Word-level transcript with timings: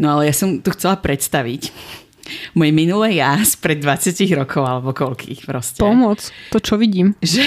No 0.00 0.16
ale 0.16 0.32
ja 0.32 0.34
som 0.34 0.56
tu 0.56 0.72
chcela 0.72 0.96
predstaviť 0.96 1.68
moje 2.56 2.72
minulé 2.72 3.20
ja 3.20 3.36
pred 3.60 3.82
20 3.82 4.14
rokov 4.38 4.62
alebo 4.64 4.94
koľkých 4.94 5.44
proste. 5.44 5.82
Pomoc, 5.82 6.22
to 6.48 6.58
čo 6.62 6.80
vidím. 6.80 7.12
Že 7.20 7.44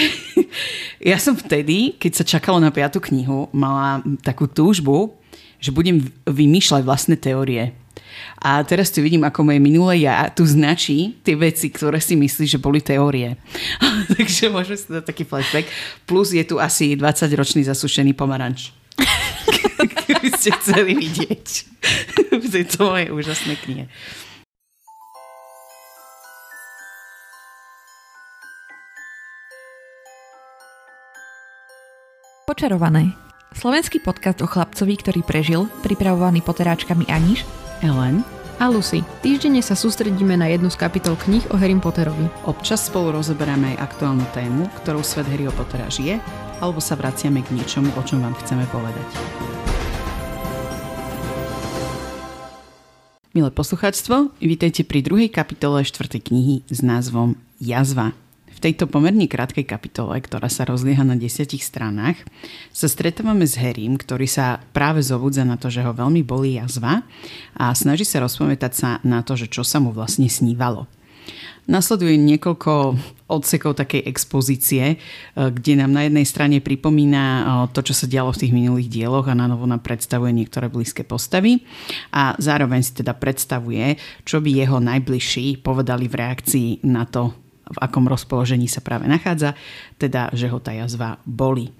ja 1.10 1.18
som 1.18 1.34
vtedy, 1.34 1.98
keď 1.98 2.12
sa 2.22 2.24
čakalo 2.24 2.62
na 2.62 2.70
piatu 2.70 3.02
knihu, 3.02 3.50
mala 3.50 4.04
takú 4.22 4.46
túžbu, 4.46 5.16
že 5.58 5.72
budem 5.72 6.06
vymýšľať 6.28 6.82
vlastné 6.86 7.16
teórie. 7.18 7.74
A 8.38 8.62
teraz 8.62 8.92
tu 8.92 9.00
vidím, 9.00 9.24
ako 9.24 9.42
moje 9.42 9.60
minulé 9.60 10.06
ja 10.06 10.28
tu 10.30 10.44
značí 10.46 11.18
tie 11.24 11.34
veci, 11.34 11.72
ktoré 11.72 11.98
si 11.98 12.14
myslí, 12.14 12.44
že 12.46 12.62
boli 12.62 12.78
teórie. 12.78 13.40
Takže 14.12 14.52
môžeme 14.52 14.76
si 14.78 14.86
dať 14.86 15.04
taký 15.08 15.24
flashback. 15.26 15.66
Plus 16.04 16.30
je 16.30 16.44
tu 16.44 16.60
asi 16.60 16.94
20-ročný 16.94 17.66
zasušený 17.66 18.12
pomaranč. 18.14 18.70
Keby 20.16 20.32
ste 20.32 20.50
chceli 20.56 20.92
vidieť 20.96 21.46
v 22.40 22.46
tejto 22.48 22.88
mojej 22.88 23.12
úžasnej 23.12 23.60
knihe. 23.60 23.84
Počarované. 32.48 33.12
Slovenský 33.52 34.00
podcast 34.00 34.40
o 34.40 34.48
chlapcovi, 34.48 34.96
ktorý 34.96 35.20
prežil, 35.20 35.68
pripravovaný 35.84 36.40
poteráčkami 36.40 37.04
Aniš, 37.12 37.44
Ellen 37.84 38.24
A 38.56 38.72
Lucy, 38.72 39.04
týždenne 39.20 39.60
sa 39.60 39.76
sústredíme 39.76 40.32
na 40.40 40.48
jednu 40.48 40.72
z 40.72 40.80
kapitol 40.80 41.20
kníh 41.20 41.44
o 41.52 41.60
Harry 41.60 41.76
Potterovi. 41.76 42.24
Občas 42.48 42.88
spolu 42.88 43.12
rozoberáme 43.12 43.76
aj 43.76 43.92
aktuálnu 43.92 44.24
tému, 44.32 44.64
ktorou 44.80 45.04
svet 45.04 45.28
Harryho 45.28 45.52
Pottera 45.52 45.92
žije, 45.92 46.16
alebo 46.64 46.80
sa 46.80 46.96
vraciame 46.96 47.44
k 47.44 47.52
niečomu, 47.52 47.92
o 47.92 48.02
čom 48.08 48.24
vám 48.24 48.32
chceme 48.40 48.64
povedať. 48.72 49.65
Milé 53.36 53.52
poslucháčstvo, 53.52 54.32
vítajte 54.40 54.80
pri 54.80 55.04
druhej 55.04 55.28
kapitole 55.28 55.84
štvrtej 55.84 56.32
knihy 56.32 56.56
s 56.72 56.80
názvom 56.80 57.36
Jazva. 57.60 58.16
V 58.48 58.58
tejto 58.64 58.88
pomerne 58.88 59.28
krátkej 59.28 59.68
kapitole, 59.68 60.16
ktorá 60.24 60.48
sa 60.48 60.64
rozlieha 60.64 61.04
na 61.04 61.20
desiatich 61.20 61.60
stranách, 61.60 62.16
sa 62.72 62.88
stretávame 62.88 63.44
s 63.44 63.60
Harrym, 63.60 64.00
ktorý 64.00 64.24
sa 64.24 64.64
práve 64.72 65.04
zobudza 65.04 65.44
na 65.44 65.60
to, 65.60 65.68
že 65.68 65.84
ho 65.84 65.92
veľmi 65.92 66.24
bolí 66.24 66.56
jazva 66.56 67.04
a 67.52 67.76
snaží 67.76 68.08
sa 68.08 68.24
rozpamätať 68.24 68.72
sa 68.72 69.04
na 69.04 69.20
to, 69.20 69.36
že 69.36 69.52
čo 69.52 69.60
sa 69.68 69.84
mu 69.84 69.92
vlastne 69.92 70.32
snívalo. 70.32 70.88
Nasleduje 71.66 72.14
niekoľko 72.14 72.94
odsekov 73.26 73.74
takej 73.74 74.06
expozície, 74.06 75.02
kde 75.34 75.72
nám 75.74 75.90
na 75.90 76.06
jednej 76.06 76.22
strane 76.22 76.62
pripomína 76.62 77.22
to, 77.74 77.82
čo 77.82 77.90
sa 77.90 78.06
dialo 78.06 78.30
v 78.30 78.40
tých 78.46 78.54
minulých 78.54 78.86
dieloch 78.86 79.26
a 79.26 79.34
na 79.34 79.50
novo 79.50 79.66
nám 79.66 79.82
predstavuje 79.82 80.30
niektoré 80.30 80.70
blízke 80.70 81.02
postavy 81.02 81.66
a 82.14 82.38
zároveň 82.38 82.86
si 82.86 83.02
teda 83.02 83.18
predstavuje, 83.18 83.98
čo 84.22 84.38
by 84.38 84.50
jeho 84.62 84.78
najbližší 84.78 85.58
povedali 85.58 86.06
v 86.06 86.14
reakcii 86.14 86.68
na 86.86 87.02
to, 87.02 87.34
v 87.66 87.78
akom 87.82 88.06
rozpoložení 88.06 88.70
sa 88.70 88.78
práve 88.78 89.10
nachádza, 89.10 89.58
teda, 89.98 90.30
že 90.30 90.46
ho 90.46 90.62
tá 90.62 90.70
jazva 90.70 91.18
boli. 91.26 91.74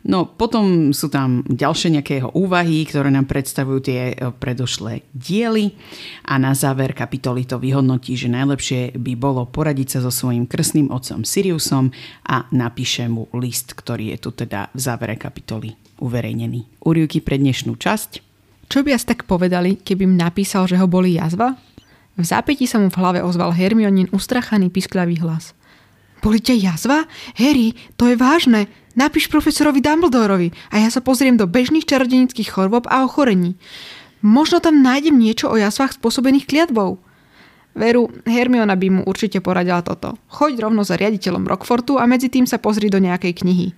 No 0.00 0.24
potom 0.24 0.96
sú 0.96 1.12
tam 1.12 1.44
ďalšie 1.44 2.00
nejaké 2.00 2.24
jeho 2.24 2.32
úvahy, 2.32 2.88
ktoré 2.88 3.12
nám 3.12 3.28
predstavujú 3.28 3.78
tie 3.84 4.00
e, 4.16 4.32
predošlé 4.32 5.04
diely 5.12 5.76
a 6.24 6.40
na 6.40 6.56
záver 6.56 6.96
kapitoly 6.96 7.44
to 7.44 7.60
vyhodnotí, 7.60 8.16
že 8.16 8.32
najlepšie 8.32 8.96
by 8.96 9.12
bolo 9.20 9.44
poradiť 9.44 9.96
sa 9.96 9.98
so 10.00 10.08
svojím 10.08 10.48
krstným 10.48 10.88
otcom 10.88 11.20
Siriusom 11.20 11.92
a 12.24 12.48
napíše 12.48 13.12
mu 13.12 13.28
list, 13.36 13.76
ktorý 13.76 14.16
je 14.16 14.18
tu 14.24 14.30
teda 14.32 14.72
v 14.72 14.80
závere 14.80 15.20
kapitoly 15.20 15.76
uverejnený. 16.00 16.80
Úrivky 16.80 17.20
pre 17.20 17.36
dnešnú 17.36 17.76
časť. 17.76 18.24
Čo 18.72 18.80
by 18.80 18.96
asi 18.96 19.04
tak 19.04 19.28
povedali, 19.28 19.76
keby 19.76 20.08
im 20.08 20.16
napísal, 20.16 20.64
že 20.64 20.80
ho 20.80 20.88
boli 20.88 21.20
jazva? 21.20 21.60
V 22.16 22.24
zápäti 22.24 22.64
sa 22.64 22.80
mu 22.80 22.88
v 22.88 22.96
hlave 22.96 23.20
ozval 23.20 23.52
Hermionin 23.52 24.08
ustrachaný 24.16 24.72
pisklavý 24.72 25.20
hlas. 25.20 25.52
Boli 26.20 26.40
ťa 26.40 26.56
jazva? 26.56 27.08
Harry, 27.36 27.72
to 27.96 28.08
je 28.08 28.16
vážne. 28.16 28.68
Napíš 29.00 29.32
profesorovi 29.32 29.80
Dumbledorovi 29.80 30.52
a 30.68 30.84
ja 30.84 30.92
sa 30.92 31.00
pozriem 31.00 31.32
do 31.32 31.48
bežných 31.48 31.88
čarodenických 31.88 32.52
chorôb 32.52 32.84
a 32.84 33.00
ochorení. 33.00 33.56
Možno 34.20 34.60
tam 34.60 34.84
nájdem 34.84 35.16
niečo 35.16 35.48
o 35.48 35.56
jazvách 35.56 35.96
spôsobených 35.96 36.44
kliatbou. 36.44 37.00
Veru, 37.72 38.12
Hermiona 38.28 38.76
by 38.76 38.88
mu 38.92 39.02
určite 39.08 39.40
poradila 39.40 39.80
toto. 39.80 40.20
Choď 40.28 40.68
rovno 40.68 40.84
za 40.84 41.00
riaditeľom 41.00 41.48
Rockfortu 41.48 41.96
a 41.96 42.04
medzi 42.04 42.28
tým 42.28 42.44
sa 42.44 42.60
pozri 42.60 42.92
do 42.92 43.00
nejakej 43.00 43.40
knihy. 43.40 43.72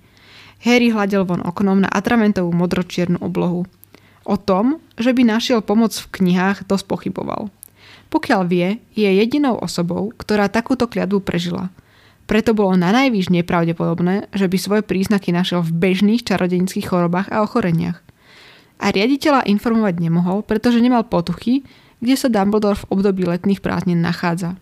Harry 0.67 0.91
hľadel 0.91 1.23
von 1.23 1.39
oknom 1.39 1.87
na 1.87 1.87
atramentovú 1.87 2.51
modročiernu 2.51 3.23
oblohu. 3.23 3.63
O 4.27 4.35
tom, 4.35 4.83
že 4.99 5.15
by 5.15 5.23
našiel 5.23 5.63
pomoc 5.63 5.95
v 5.95 6.19
knihách, 6.19 6.67
dosť 6.67 6.83
pochyboval. 6.83 7.47
Pokiaľ 8.11 8.41
vie, 8.43 8.83
je 8.91 9.07
jedinou 9.07 9.55
osobou, 9.55 10.11
ktorá 10.19 10.51
takúto 10.51 10.91
kliatbu 10.91 11.23
prežila. 11.23 11.71
Preto 12.23 12.55
bolo 12.55 12.79
na 12.79 12.95
najvýš 12.95 13.29
nepravdepodobné, 13.29 14.31
že 14.31 14.47
by 14.47 14.57
svoje 14.57 14.83
príznaky 14.83 15.35
našiel 15.35 15.59
v 15.59 15.75
bežných 15.75 16.23
čarodenických 16.23 16.87
chorobách 16.87 17.27
a 17.29 17.43
ochoreniach. 17.43 17.99
A 18.79 18.91
riaditeľa 18.91 19.47
informovať 19.47 19.99
nemohol, 19.99 20.43
pretože 20.43 20.79
nemal 20.83 21.07
potuchy, 21.07 21.67
kde 22.03 22.15
sa 22.19 22.31
Dumbledore 22.31 22.79
v 22.79 22.89
období 22.91 23.23
letných 23.27 23.63
prázdnin 23.63 23.99
nachádza. 24.03 24.59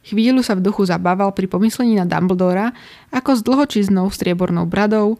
Chvíľu 0.00 0.40
sa 0.40 0.56
v 0.56 0.64
duchu 0.64 0.86
zabával 0.86 1.34
pri 1.34 1.46
pomyslení 1.50 1.98
na 1.98 2.06
Dumbledora, 2.08 2.72
ako 3.12 3.30
s 3.36 3.40
dlhočiznou 3.42 4.08
striebornou 4.10 4.64
bradou, 4.64 5.18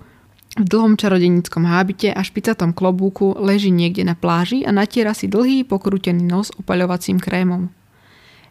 v 0.59 0.67
dlhom 0.67 0.99
čarodenickom 0.99 1.63
hábite 1.63 2.11
a 2.11 2.27
špicatom 2.27 2.75
klobúku 2.75 3.39
leží 3.39 3.71
niekde 3.71 4.03
na 4.03 4.19
pláži 4.19 4.67
a 4.67 4.75
natiera 4.75 5.15
si 5.15 5.31
dlhý 5.31 5.63
pokrútený 5.63 6.27
nos 6.27 6.51
opaľovacím 6.59 7.23
krémom. 7.23 7.71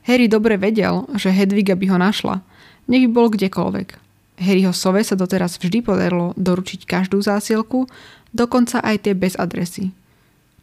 Harry 0.07 0.31
dobre 0.31 0.55
vedel, 0.55 1.03
že 1.19 1.27
Hedviga 1.27 1.75
by 1.75 1.85
ho 1.91 1.97
našla, 1.99 2.39
nech 2.89 3.05
by 3.07 3.11
bol 3.13 3.27
kdekoľvek. 3.29 3.95
Harryho 4.41 4.73
sove 4.73 5.05
sa 5.05 5.13
doteraz 5.13 5.61
vždy 5.61 5.85
podarilo 5.85 6.33
doručiť 6.35 6.89
každú 6.89 7.21
zásielku, 7.21 7.85
dokonca 8.33 8.81
aj 8.81 9.05
tie 9.05 9.13
bez 9.13 9.37
adresy. 9.37 9.93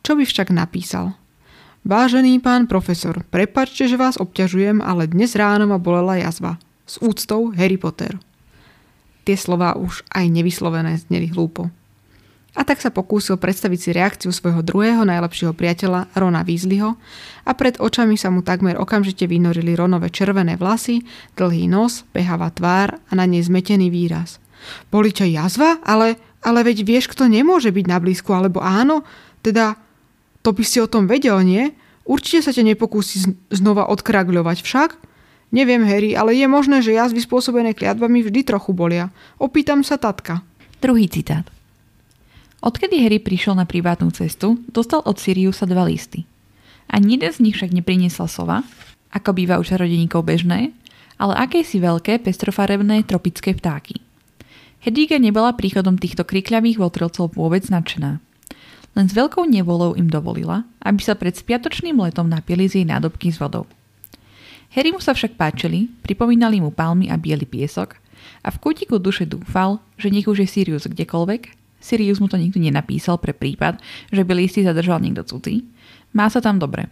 Čo 0.03 0.19
by 0.19 0.27
však 0.27 0.51
napísal? 0.51 1.15
Vážený 1.87 2.43
pán 2.43 2.67
profesor, 2.67 3.23
prepačte, 3.31 3.87
že 3.87 3.95
vás 3.95 4.19
obťažujem, 4.19 4.83
ale 4.83 5.07
dnes 5.07 5.39
ráno 5.39 5.71
ma 5.71 5.79
bolela 5.79 6.19
jazva. 6.19 6.59
S 6.83 6.99
úctou 6.99 7.55
Harry 7.55 7.79
Potter 7.79 8.19
tie 9.27 9.35
slova 9.35 9.75
už 9.75 10.07
aj 10.15 10.31
nevyslovené 10.31 11.03
zneli 11.03 11.35
hlúpo. 11.35 11.69
A 12.57 12.65
tak 12.65 12.81
sa 12.81 12.89
pokúsil 12.89 13.37
predstaviť 13.37 13.79
si 13.79 13.91
reakciu 13.93 14.33
svojho 14.33 14.65
druhého 14.65 15.05
najlepšieho 15.05 15.53
priateľa, 15.53 16.09
Rona 16.17 16.41
Weasleyho, 16.41 16.97
a 17.45 17.53
pred 17.53 17.77
očami 17.77 18.17
sa 18.17 18.33
mu 18.33 18.41
takmer 18.41 18.81
okamžite 18.81 19.29
vynorili 19.29 19.77
Ronové 19.77 20.09
červené 20.09 20.57
vlasy, 20.57 21.05
dlhý 21.37 21.69
nos, 21.69 22.09
behavá 22.17 22.49
tvár 22.49 22.97
a 22.97 23.13
na 23.13 23.29
nej 23.29 23.45
zmetený 23.45 23.93
výraz. 23.93 24.41
Boli 24.89 25.13
ťa 25.13 25.29
jazva? 25.29 25.85
Ale, 25.85 26.17
ale 26.41 26.65
veď 26.65 26.81
vieš, 26.81 27.13
kto 27.13 27.29
nemôže 27.29 27.69
byť 27.69 27.87
na 27.87 28.01
blízku, 28.01 28.33
alebo 28.33 28.65
áno? 28.65 29.05
Teda, 29.45 29.77
to 30.41 30.57
by 30.57 30.65
si 30.65 30.81
o 30.81 30.89
tom 30.89 31.05
vedel, 31.05 31.37
nie? 31.45 31.77
Určite 32.09 32.41
sa 32.41 32.57
ťa 32.57 32.73
nepokúsi 32.73 33.37
znova 33.53 33.85
odkragľovať 33.93 34.65
však? 34.65 34.91
Neviem, 35.53 35.85
Harry, 35.87 36.17
ale 36.17 36.35
je 36.35 36.47
možné, 36.49 36.81
že 36.83 36.97
jazvy 36.97 37.23
spôsobené 37.23 37.77
kliatbami 37.77 38.25
vždy 38.25 38.43
trochu 38.43 38.73
bolia. 38.75 39.13
Opýtam 39.39 39.87
sa 39.87 40.01
tatka. 40.01 40.43
Druhý 40.83 41.07
citát. 41.07 41.56
Odkedy 42.67 42.99
Harry 42.99 43.23
prišiel 43.23 43.55
na 43.55 43.63
privátnu 43.63 44.11
cestu, 44.11 44.59
dostal 44.67 44.99
od 45.07 45.23
Siriusa 45.23 45.71
dva 45.71 45.87
listy. 45.87 46.27
Ani 46.91 47.15
jeden 47.15 47.31
z 47.31 47.39
nich 47.39 47.55
však 47.55 47.71
nepriniesla 47.71 48.27
sova, 48.27 48.67
ako 49.15 49.39
býva 49.39 49.63
u 49.63 49.65
čarodeníkov 49.65 50.27
bežné, 50.27 50.75
ale 51.15 51.39
akési 51.39 51.79
veľké 51.79 52.19
pestrofarebné 52.27 53.07
tropické 53.07 53.55
vtáky. 53.55 54.03
Hedíga 54.83 55.15
nebola 55.23 55.55
príchodom 55.55 55.95
týchto 55.95 56.27
krikľavých 56.27 56.83
votrelcov 56.83 57.39
vôbec 57.39 57.63
značená. 57.63 58.19
Len 58.99 59.07
s 59.07 59.15
veľkou 59.15 59.47
nevolou 59.47 59.95
im 59.95 60.11
dovolila, 60.11 60.67
aby 60.83 60.99
sa 61.07 61.15
pred 61.15 61.39
spiatočným 61.39 61.95
letom 62.03 62.27
napili 62.27 62.67
z 62.67 62.83
jej 62.83 62.87
nádobky 62.91 63.31
s 63.31 63.39
vodou. 63.39 63.71
Harry 64.75 64.91
mu 64.91 64.99
sa 64.99 65.15
však 65.15 65.39
páčili, 65.39 65.87
pripomínali 66.03 66.59
mu 66.59 66.75
palmy 66.75 67.15
a 67.15 67.15
biely 67.15 67.47
piesok 67.47 67.95
a 68.43 68.51
v 68.51 68.59
kútiku 68.59 68.99
duše 68.99 69.23
dúfal, 69.23 69.79
že 69.95 70.11
nech 70.11 70.27
už 70.27 70.43
je 70.43 70.49
Sirius 70.51 70.91
kdekoľvek, 70.91 71.66
Sirius 71.81 72.19
mu 72.19 72.27
to 72.27 72.41
nikdy 72.41 72.71
nenapísal 72.71 73.21
pre 73.21 73.37
prípad, 73.37 73.79
že 74.11 74.23
by 74.25 74.33
listy 74.35 74.67
zadržal 74.67 74.99
niekto 74.99 75.23
cudzí, 75.23 75.67
má 76.17 76.27
sa 76.33 76.41
tam 76.41 76.57
dobre. 76.57 76.89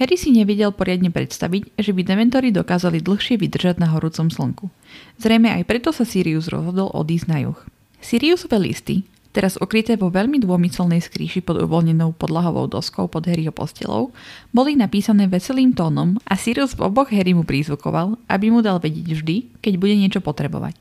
Harry 0.00 0.16
si 0.16 0.32
nevedel 0.32 0.72
poriadne 0.72 1.12
predstaviť, 1.12 1.76
že 1.76 1.92
by 1.92 2.00
Dementori 2.00 2.48
dokázali 2.48 3.04
dlhšie 3.04 3.36
vydržať 3.36 3.76
na 3.76 3.92
horúcom 3.92 4.32
slnku. 4.32 4.72
Zrejme 5.20 5.52
aj 5.52 5.68
preto 5.68 5.92
sa 5.92 6.08
Sirius 6.08 6.48
rozhodol 6.48 6.88
odísť 6.96 7.26
na 7.28 7.44
juh. 7.44 7.58
Siriusové 8.00 8.56
listy, 8.56 9.04
teraz 9.36 9.60
okryté 9.60 10.00
vo 10.00 10.08
veľmi 10.08 10.40
dômyselnej 10.40 11.04
skríši 11.04 11.44
pod 11.44 11.60
uvoľnenou 11.60 12.16
podlahovou 12.16 12.72
doskou 12.72 13.04
pod 13.04 13.28
Harryho 13.28 13.52
postelou, 13.52 14.16
boli 14.48 14.80
napísané 14.80 15.28
veselým 15.28 15.76
tónom 15.76 16.16
a 16.24 16.40
Sirius 16.40 16.72
v 16.72 16.88
oboch 16.88 17.12
Harry 17.12 17.36
mu 17.36 17.44
prízvukoval, 17.44 18.16
aby 18.32 18.48
mu 18.48 18.64
dal 18.64 18.80
vedieť 18.80 19.12
vždy, 19.12 19.36
keď 19.60 19.74
bude 19.76 19.92
niečo 19.92 20.24
potrebovať. 20.24 20.72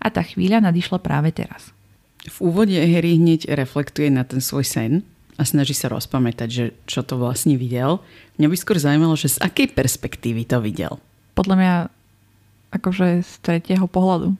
A 0.00 0.08
tá 0.08 0.24
chvíľa 0.24 0.64
nadišla 0.64 1.04
práve 1.04 1.36
teraz. 1.36 1.68
V 2.24 2.38
úvode 2.40 2.72
Harry 2.72 3.20
hneď 3.20 3.52
reflektuje 3.52 4.08
na 4.08 4.24
ten 4.24 4.40
svoj 4.40 4.64
sen 4.64 4.92
a 5.36 5.44
snaží 5.44 5.76
sa 5.76 5.92
rozpamätať, 5.92 6.48
že 6.48 6.64
čo 6.88 7.04
to 7.04 7.20
vlastne 7.20 7.58
videl. 7.60 8.00
Mňa 8.40 8.48
by 8.48 8.56
skôr 8.56 8.78
zaujímalo, 8.80 9.12
že 9.18 9.36
z 9.36 9.42
akej 9.44 9.76
perspektívy 9.76 10.48
to 10.48 10.62
videl. 10.64 11.02
Podľa 11.36 11.56
mňa 11.58 11.74
akože 12.74 13.22
z 13.22 13.32
tretieho 13.44 13.84
pohľadu. 13.84 14.34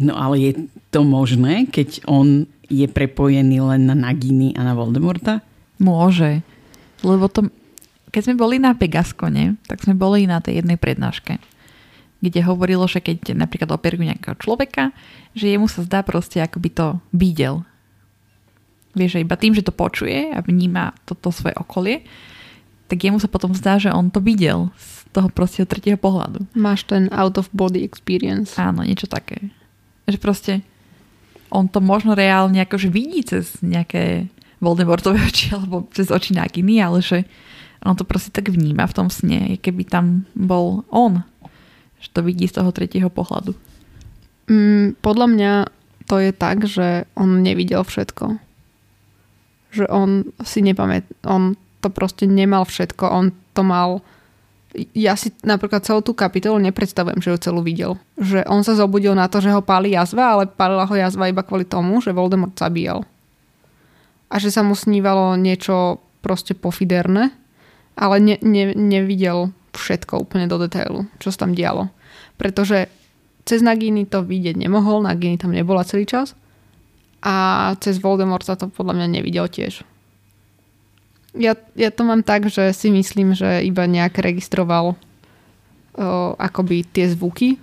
No 0.00 0.12
ale 0.16 0.34
je 0.40 0.52
to 0.88 1.04
možné, 1.04 1.68
keď 1.68 2.02
on 2.08 2.48
je 2.72 2.88
prepojený 2.88 3.60
len 3.60 3.84
na 3.84 3.92
Nagini 3.92 4.56
a 4.56 4.64
na 4.64 4.72
Voldemorta? 4.72 5.44
Môže. 5.76 6.40
Lebo 7.04 7.28
to, 7.28 7.52
keď 8.08 8.32
sme 8.32 8.40
boli 8.40 8.56
na 8.56 8.72
Pegaskone, 8.72 9.60
tak 9.68 9.84
sme 9.84 9.92
boli 9.92 10.24
na 10.24 10.40
tej 10.40 10.64
jednej 10.64 10.80
prednáške, 10.80 11.36
kde 12.22 12.40
hovorilo, 12.46 12.86
že 12.86 13.02
keď 13.02 13.34
napríklad 13.34 13.74
operujú 13.74 14.06
nejakého 14.06 14.38
človeka, 14.38 14.94
že 15.34 15.50
jemu 15.50 15.66
sa 15.66 15.82
zdá 15.82 16.06
proste, 16.06 16.38
ako 16.38 16.62
by 16.62 16.70
to 16.70 16.86
videl. 17.10 17.66
Vieš, 18.94 19.18
že 19.18 19.24
iba 19.26 19.34
tým, 19.34 19.58
že 19.58 19.66
to 19.66 19.74
počuje 19.74 20.30
a 20.30 20.38
vníma 20.38 20.94
toto 21.02 21.34
svoje 21.34 21.58
okolie, 21.58 22.06
tak 22.86 23.02
jemu 23.02 23.18
sa 23.18 23.26
potom 23.26 23.56
zdá, 23.56 23.82
že 23.82 23.90
on 23.90 24.12
to 24.12 24.22
videl 24.22 24.70
z 24.78 25.10
toho 25.10 25.28
proste 25.32 25.66
tretieho 25.66 25.98
pohľadu. 25.98 26.46
Máš 26.54 26.86
ten 26.86 27.10
out 27.10 27.40
of 27.40 27.50
body 27.50 27.82
experience. 27.82 28.54
Áno, 28.60 28.84
niečo 28.86 29.08
také. 29.10 29.50
Že 30.06 30.18
proste 30.20 30.52
on 31.52 31.68
to 31.68 31.80
možno 31.80 32.16
reálne 32.16 32.60
akože 32.64 32.88
vidí 32.88 33.24
cez 33.24 33.60
nejaké 33.60 34.28
Voldemortové 34.62 35.20
oči 35.28 35.50
alebo 35.50 35.88
cez 35.90 36.08
oči 36.08 36.38
Naginy, 36.38 36.78
ale 36.78 37.02
že 37.02 37.26
on 37.82 37.98
to 37.98 38.06
proste 38.06 38.30
tak 38.30 38.46
vníma 38.46 38.86
v 38.86 38.96
tom 38.96 39.08
sne, 39.10 39.58
keby 39.58 39.82
tam 39.90 40.28
bol 40.38 40.86
on. 40.88 41.26
Že 42.02 42.08
to 42.12 42.20
vidí 42.26 42.46
z 42.50 42.58
toho 42.58 42.70
tretieho 42.74 43.08
pohľadu. 43.08 43.54
Mm, 44.50 44.98
podľa 44.98 45.26
mňa 45.30 45.52
to 46.10 46.18
je 46.18 46.32
tak, 46.34 46.66
že 46.66 47.06
on 47.14 47.40
nevidel 47.46 47.86
všetko. 47.86 48.36
Že 49.72 49.84
on 49.88 50.26
si 50.42 50.60
nepamät, 50.60 51.06
on 51.22 51.54
to 51.78 51.88
proste 51.88 52.26
nemal 52.26 52.66
všetko, 52.66 53.04
on 53.06 53.30
to 53.54 53.62
mal 53.62 54.02
ja 54.96 55.12
si 55.20 55.32
napríklad 55.44 55.84
celú 55.84 56.00
tú 56.00 56.16
kapitolu 56.16 56.56
nepredstavujem, 56.56 57.20
že 57.20 57.28
ju 57.32 57.38
celú 57.38 57.60
videl. 57.60 58.00
Že 58.16 58.48
on 58.48 58.64
sa 58.64 58.72
zobudil 58.72 59.12
na 59.12 59.28
to, 59.28 59.44
že 59.44 59.52
ho 59.52 59.60
páli 59.60 59.92
jazva, 59.92 60.32
ale 60.32 60.48
pálila 60.48 60.88
ho 60.88 60.94
jazva 60.96 61.28
iba 61.28 61.44
kvôli 61.44 61.68
tomu, 61.68 62.00
že 62.00 62.16
Voldemort 62.16 62.56
zabíjal. 62.56 63.04
A 64.32 64.40
že 64.40 64.48
sa 64.48 64.64
mu 64.64 64.72
snívalo 64.72 65.36
niečo 65.36 66.00
proste 66.24 66.56
pofiderné, 66.56 67.36
ale 68.00 68.16
ne, 68.16 68.36
ne, 68.40 68.72
nevidel 68.72 69.52
všetko 69.72 70.22
úplne 70.28 70.48
do 70.48 70.60
detailu, 70.60 71.08
čo 71.18 71.32
sa 71.32 71.44
tam 71.46 71.56
dialo. 71.56 71.88
Pretože 72.36 72.88
cez 73.48 73.60
Nagini 73.64 74.06
to 74.06 74.22
vidieť 74.22 74.54
nemohol, 74.54 75.02
Nagini 75.02 75.40
tam 75.40 75.52
nebola 75.52 75.82
celý 75.82 76.06
čas 76.06 76.36
a 77.22 77.70
cez 77.78 78.02
Voldemorta 78.02 78.58
to 78.58 78.70
podľa 78.70 78.98
mňa 78.98 79.06
nevidel 79.20 79.46
tiež. 79.46 79.86
Ja, 81.32 81.56
ja 81.72 81.88
to 81.88 82.04
mám 82.04 82.20
tak, 82.20 82.52
že 82.52 82.76
si 82.76 82.92
myslím, 82.92 83.32
že 83.32 83.64
iba 83.64 83.88
nejak 83.88 84.20
registroval 84.20 84.92
o, 84.92 84.96
akoby 86.36 86.84
tie 86.84 87.08
zvuky 87.08 87.56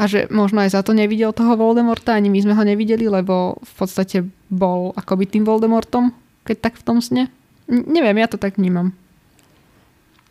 a 0.00 0.08
že 0.08 0.30
možno 0.32 0.64
aj 0.64 0.72
za 0.72 0.80
to 0.80 0.96
nevidel 0.96 1.36
toho 1.36 1.58
Voldemorta, 1.58 2.16
ani 2.16 2.32
my 2.32 2.40
sme 2.40 2.54
ho 2.56 2.62
nevideli, 2.64 3.04
lebo 3.10 3.60
v 3.60 3.72
podstate 3.76 4.24
bol 4.48 4.96
akoby 4.96 5.28
tým 5.28 5.44
Voldemortom, 5.44 6.14
keď 6.48 6.56
tak 6.70 6.74
v 6.80 6.86
tom 6.86 6.98
sne. 7.04 7.28
N- 7.68 7.84
neviem, 7.84 8.16
ja 8.16 8.30
to 8.30 8.40
tak 8.40 8.56
vnímam. 8.56 8.96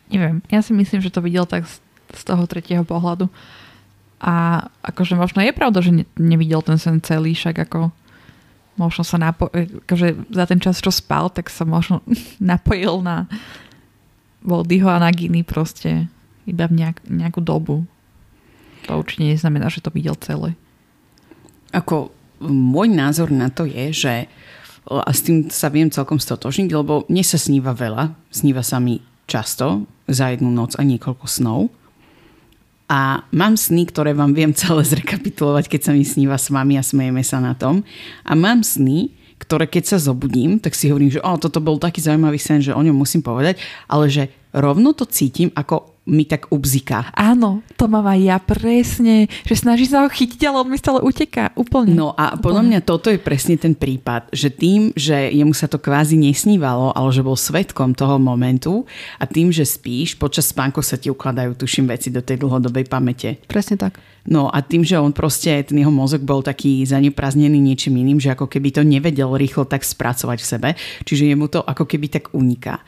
Neviem, 0.08 0.40
ja 0.48 0.64
si 0.64 0.72
myslím, 0.72 1.04
že 1.04 1.12
to 1.12 1.20
videl 1.20 1.44
tak 1.44 1.68
z, 1.68 1.80
z 2.16 2.22
toho 2.24 2.48
tretieho 2.48 2.84
pohľadu. 2.84 3.28
A 4.18 4.66
akože 4.82 5.14
možno 5.14 5.44
je 5.44 5.54
pravda, 5.54 5.78
že 5.78 5.92
ne, 5.94 6.04
nevidel 6.18 6.58
ten 6.64 6.80
sen 6.80 6.98
celý, 6.98 7.38
však 7.38 7.70
ako 7.70 7.94
možno 8.78 9.02
sa 9.06 9.18
napo- 9.18 9.50
akože 9.50 10.30
za 10.30 10.44
ten 10.46 10.58
čas, 10.58 10.82
čo 10.82 10.90
spal, 10.90 11.30
tak 11.30 11.50
sa 11.50 11.62
možno 11.62 12.02
napojil 12.42 13.02
na 13.04 13.30
Voldyho 14.42 14.86
a 14.86 15.02
na 15.02 15.10
Giny 15.10 15.42
proste 15.42 16.06
iba 16.46 16.64
v 16.70 16.82
nejak, 16.82 17.04
nejakú 17.06 17.42
dobu. 17.42 17.84
To 18.86 19.02
určite 19.02 19.26
neznamená, 19.26 19.68
že 19.68 19.82
to 19.84 19.92
videl 19.92 20.16
celé. 20.16 20.54
Ako 21.74 22.14
môj 22.40 22.88
názor 22.88 23.28
na 23.28 23.52
to 23.52 23.66
je, 23.68 23.92
že 23.92 24.14
a 24.88 25.10
s 25.12 25.20
tým 25.20 25.52
sa 25.52 25.68
viem 25.68 25.92
celkom 25.92 26.16
stotožniť, 26.16 26.72
lebo 26.72 27.04
mne 27.12 27.20
sa 27.20 27.36
sníva 27.36 27.76
veľa, 27.76 28.16
sníva 28.32 28.64
sa 28.64 28.80
mi 28.80 29.04
často, 29.28 29.84
za 30.08 30.32
jednu 30.32 30.48
noc 30.48 30.74
a 30.74 30.82
niekoľko 30.82 31.26
snov. 31.28 31.60
A 32.88 33.28
mám 33.36 33.60
sny, 33.60 33.84
ktoré 33.84 34.16
vám 34.16 34.32
viem 34.32 34.56
celé 34.56 34.80
zrekapitulovať, 34.88 35.68
keď 35.68 35.80
sa 35.84 35.92
mi 35.92 36.02
sníva 36.08 36.40
s 36.40 36.48
vami 36.48 36.80
a 36.80 36.82
smejeme 36.82 37.20
sa 37.20 37.38
na 37.38 37.52
tom. 37.52 37.84
A 38.24 38.32
mám 38.32 38.64
sny, 38.64 39.12
ktoré 39.38 39.68
keď 39.70 39.94
sa 39.94 39.98
zobudím, 40.00 40.58
tak 40.58 40.74
si 40.74 40.90
hovorím, 40.90 41.14
že 41.14 41.22
o, 41.22 41.32
toto 41.38 41.62
bol 41.62 41.78
taký 41.78 42.02
zaujímavý 42.02 42.40
sen, 42.40 42.58
že 42.64 42.74
o 42.74 42.80
ňom 42.82 42.96
musím 42.96 43.22
povedať, 43.22 43.60
ale 43.86 44.10
že 44.10 44.32
rovno 44.50 44.96
to 44.96 45.06
cítim, 45.06 45.52
ako 45.54 45.97
mi 46.08 46.24
tak 46.24 46.48
ubziká. 46.48 47.12
Áno, 47.12 47.60
to 47.76 47.84
mám 47.86 48.08
aj 48.08 48.20
ja 48.24 48.38
presne, 48.40 49.28
že 49.44 49.54
snaží 49.54 49.84
sa 49.84 50.02
ho 50.02 50.08
chytiť, 50.08 50.40
ale 50.48 50.64
on 50.64 50.68
mi 50.72 50.80
stále 50.80 51.04
uteká 51.04 51.52
úplne. 51.52 51.92
No 51.92 52.16
a 52.16 52.34
podľa 52.40 52.64
mňa 52.64 52.80
toto 52.82 53.12
je 53.12 53.20
presne 53.20 53.60
ten 53.60 53.76
prípad, 53.76 54.32
že 54.32 54.48
tým, 54.48 54.96
že 54.96 55.28
jemu 55.28 55.52
sa 55.52 55.68
to 55.68 55.76
kvázi 55.76 56.16
nesnívalo, 56.16 56.96
ale 56.96 57.12
že 57.12 57.20
bol 57.20 57.36
svetkom 57.36 57.92
toho 57.92 58.16
momentu 58.16 58.88
a 59.20 59.28
tým, 59.28 59.52
že 59.52 59.68
spíš, 59.68 60.16
počas 60.16 60.48
spánku 60.48 60.80
sa 60.80 60.96
ti 60.96 61.12
ukladajú, 61.12 61.54
tuším, 61.54 61.92
veci 61.92 62.08
do 62.08 62.24
tej 62.24 62.40
dlhodobej 62.40 62.88
pamäte. 62.88 63.36
Presne 63.44 63.76
tak. 63.76 64.00
No 64.28 64.52
a 64.52 64.60
tým, 64.60 64.84
že 64.84 65.00
on 65.00 65.16
proste, 65.16 65.64
ten 65.64 65.80
jeho 65.80 65.88
mozog 65.88 66.20
bol 66.20 66.44
taký 66.44 66.84
zaneprázdnený 66.84 67.56
niečím 67.56 67.96
iným, 67.96 68.20
že 68.20 68.36
ako 68.36 68.44
keby 68.44 68.76
to 68.76 68.84
nevedel 68.84 69.32
rýchlo 69.32 69.64
tak 69.64 69.80
spracovať 69.80 70.38
v 70.44 70.46
sebe, 70.46 70.68
čiže 71.08 71.32
jemu 71.32 71.48
to 71.48 71.64
ako 71.64 71.88
keby 71.88 72.12
tak 72.12 72.36
uniká. 72.36 72.84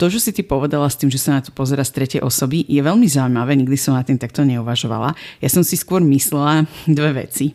To, 0.00 0.08
čo 0.08 0.16
si 0.16 0.32
ty 0.32 0.40
povedala 0.40 0.88
s 0.88 0.96
tým, 0.96 1.12
že 1.12 1.20
sa 1.20 1.36
na 1.36 1.44
to 1.44 1.52
pozera 1.52 1.84
z 1.84 1.92
tretej 1.92 2.20
osoby, 2.24 2.64
je 2.64 2.80
veľmi 2.80 3.04
zaujímavé, 3.04 3.52
nikdy 3.60 3.76
som 3.76 4.00
na 4.00 4.02
tým 4.06 4.16
takto 4.16 4.48
neuvažovala. 4.48 5.12
Ja 5.44 5.48
som 5.52 5.60
si 5.60 5.76
skôr 5.76 6.00
myslela 6.00 6.64
dve 6.88 7.28
veci. 7.28 7.52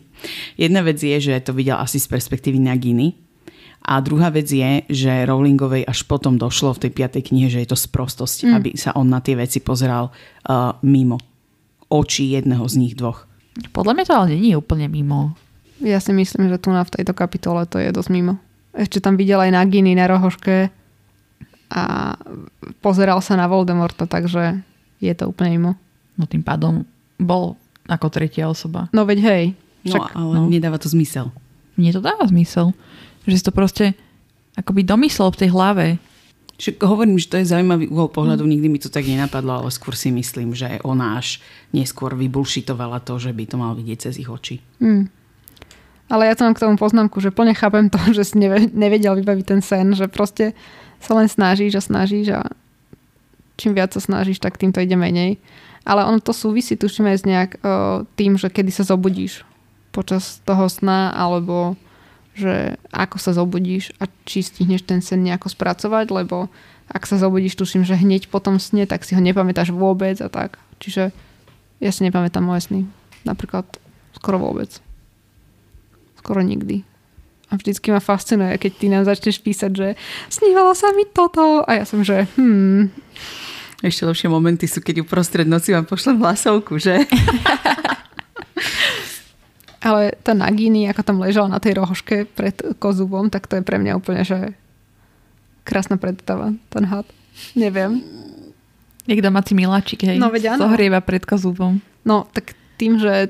Jedna 0.54 0.86
vec 0.86 1.02
je, 1.02 1.18
že 1.18 1.34
to 1.42 1.50
videl 1.50 1.74
asi 1.74 1.98
z 1.98 2.06
perspektívy 2.06 2.62
Naginy, 2.62 3.18
a 3.84 4.00
druhá 4.00 4.32
vec 4.32 4.48
je, 4.48 4.80
že 4.88 5.28
Rowlingovej 5.28 5.84
až 5.84 6.08
potom 6.08 6.40
došlo 6.40 6.72
v 6.72 6.88
tej 6.88 6.92
piatej 6.96 7.28
knihe, 7.28 7.52
že 7.52 7.60
je 7.60 7.68
to 7.68 7.76
sprostosť, 7.76 8.48
mm. 8.48 8.52
aby 8.56 8.70
sa 8.80 8.96
on 8.96 9.12
na 9.12 9.20
tie 9.20 9.36
veci 9.36 9.60
pozeral 9.60 10.08
uh, 10.08 10.72
mimo 10.80 11.33
očí 11.94 12.34
jedného 12.34 12.66
z 12.66 12.74
nich 12.82 12.94
dvoch. 12.98 13.30
Podľa 13.70 13.94
mňa 13.94 14.04
to 14.04 14.14
ale 14.18 14.34
nie 14.34 14.50
je 14.50 14.58
úplne 14.58 14.90
mimo. 14.90 15.38
Ja 15.78 16.02
si 16.02 16.10
myslím, 16.10 16.50
že 16.50 16.58
tu 16.58 16.74
na 16.74 16.82
v 16.82 16.90
tejto 16.90 17.14
kapitole 17.14 17.62
to 17.70 17.78
je 17.78 17.94
dosť 17.94 18.10
mimo. 18.10 18.42
Ešte 18.74 18.98
tam 18.98 19.14
videl 19.14 19.38
aj 19.38 19.54
Naginy 19.54 19.94
na 19.94 20.10
rohoške 20.10 20.74
a 21.70 21.82
pozeral 22.82 23.22
sa 23.22 23.38
na 23.38 23.46
Voldemorta, 23.46 24.10
takže 24.10 24.66
je 24.98 25.12
to 25.14 25.30
úplne 25.30 25.54
mimo. 25.54 25.72
No 26.18 26.26
tým 26.26 26.42
pádom 26.42 26.82
bol 27.18 27.54
ako 27.86 28.10
tretia 28.10 28.50
osoba. 28.50 28.90
No 28.90 29.06
veď 29.06 29.18
hej. 29.22 29.44
Však, 29.86 30.16
no 30.16 30.18
ale 30.18 30.34
no. 30.40 30.42
nedáva 30.50 30.80
to 30.80 30.90
zmysel. 30.90 31.30
Mne 31.78 31.90
to 31.94 32.02
dáva 32.02 32.24
zmysel. 32.26 32.72
Že 33.28 33.34
si 33.38 33.44
to 33.44 33.52
proste 33.52 33.84
akoby 34.56 34.86
domyslel 34.86 35.30
v 35.34 35.40
tej 35.44 35.50
hlave. 35.52 35.86
Však 36.54 36.86
hovorím, 36.86 37.18
že 37.18 37.26
to 37.26 37.36
je 37.42 37.50
zaujímavý 37.50 37.90
uhol 37.90 38.06
pohľadu, 38.14 38.46
nikdy 38.46 38.70
mi 38.70 38.78
to 38.78 38.86
tak 38.86 39.10
nenapadlo, 39.10 39.58
ale 39.58 39.70
skôr 39.74 39.98
si 39.98 40.14
myslím, 40.14 40.54
že 40.54 40.78
ona 40.86 41.18
až 41.18 41.42
neskôr 41.74 42.14
vybulšitovala 42.14 43.02
to, 43.02 43.18
že 43.18 43.34
by 43.34 43.44
to 43.50 43.56
mal 43.58 43.74
vidieť 43.74 43.98
cez 44.10 44.22
ich 44.22 44.30
oči. 44.30 44.62
Mm. 44.78 45.10
Ale 46.12 46.30
ja 46.30 46.36
mám 46.38 46.54
k 46.54 46.62
tomu 46.62 46.78
poznámku, 46.78 47.18
že 47.18 47.34
plne 47.34 47.58
chápem 47.58 47.90
to, 47.90 47.98
že 48.16 48.22
si 48.22 48.38
nevedel 48.70 49.18
vybaviť 49.18 49.44
ten 49.44 49.60
sen, 49.64 49.98
že 49.98 50.06
proste 50.06 50.54
sa 51.02 51.18
len 51.18 51.26
snažíš 51.26 51.74
a 51.74 51.82
snažíš 51.82 52.26
a 52.38 52.40
čím 53.58 53.74
viac 53.74 53.90
sa 53.90 54.00
snažíš, 54.02 54.38
tak 54.38 54.54
tým 54.54 54.70
to 54.70 54.78
ide 54.78 54.94
menej. 54.94 55.42
Ale 55.84 56.06
ono 56.06 56.22
to 56.22 56.32
súvisí, 56.32 56.80
tuším 56.80 57.12
aj 57.12 57.18
s 57.20 57.24
nejak 57.28 57.50
uh, 57.60 58.08
tým, 58.16 58.40
že 58.40 58.48
kedy 58.48 58.72
sa 58.72 58.88
zobudíš 58.88 59.44
počas 59.92 60.40
toho 60.42 60.66
sna, 60.66 61.12
alebo 61.12 61.78
že 62.34 62.74
ako 62.90 63.16
sa 63.22 63.30
zobudíš 63.30 63.94
a 64.02 64.10
či 64.26 64.42
stihneš 64.42 64.82
ten 64.82 64.98
sen 64.98 65.22
nejako 65.22 65.54
spracovať, 65.54 66.10
lebo 66.10 66.50
ak 66.90 67.08
sa 67.08 67.16
zobudíš, 67.16 67.56
tuším, 67.56 67.86
že 67.86 67.96
hneď 67.96 68.28
po 68.28 68.42
tom 68.42 68.60
sne, 68.60 68.84
tak 68.84 69.06
si 69.06 69.16
ho 69.16 69.22
nepamätáš 69.22 69.72
vôbec 69.72 70.20
a 70.20 70.28
tak. 70.28 70.60
Čiže 70.82 71.14
ja 71.80 71.90
si 71.94 72.04
nepamätám 72.04 72.44
moje 72.44 72.68
sny. 72.68 72.80
Napríklad 73.24 73.64
skoro 74.12 74.36
vôbec. 74.36 74.68
Skoro 76.20 76.44
nikdy. 76.44 76.84
A 77.48 77.56
vždycky 77.56 77.94
ma 77.94 78.02
fascinuje, 78.02 78.58
keď 78.58 78.72
ty 78.76 78.86
nám 78.90 79.04
začneš 79.06 79.40
písať, 79.40 79.70
že 79.72 79.88
snívalo 80.28 80.74
sa 80.74 80.92
mi 80.92 81.06
toto. 81.08 81.64
A 81.64 81.80
ja 81.80 81.84
som, 81.86 82.02
že 82.04 82.26
hmm. 82.36 82.90
Ešte 83.84 84.08
lepšie 84.08 84.32
momenty 84.32 84.64
sú, 84.64 84.80
keď 84.80 85.04
uprostred 85.04 85.44
noci 85.44 85.76
vám 85.76 85.84
pošlem 85.84 86.16
hlasovku, 86.16 86.80
že? 86.80 87.04
Ale 89.84 90.16
tá 90.24 90.32
Nagini, 90.32 90.88
ako 90.88 91.02
tam 91.04 91.20
ležal 91.20 91.44
na 91.52 91.60
tej 91.60 91.76
rohoške 91.76 92.24
pred 92.32 92.56
kozubom, 92.80 93.28
tak 93.28 93.44
to 93.44 93.60
je 93.60 93.62
pre 93.62 93.76
mňa 93.76 93.92
úplne, 94.00 94.24
že 94.24 94.56
krásna 95.60 96.00
predstava, 96.00 96.56
ten 96.72 96.88
had. 96.88 97.04
Neviem. 97.52 98.00
Jak 99.04 99.20
domáci 99.20 99.52
miláčik, 99.52 100.08
hej. 100.08 100.16
No 100.16 100.32
veď 100.32 100.56
áno. 100.56 100.64
Zohrieva 100.64 101.04
pred 101.04 101.28
kozubom. 101.28 101.84
No, 102.08 102.24
tak 102.32 102.56
tým, 102.80 102.96
že 102.96 103.28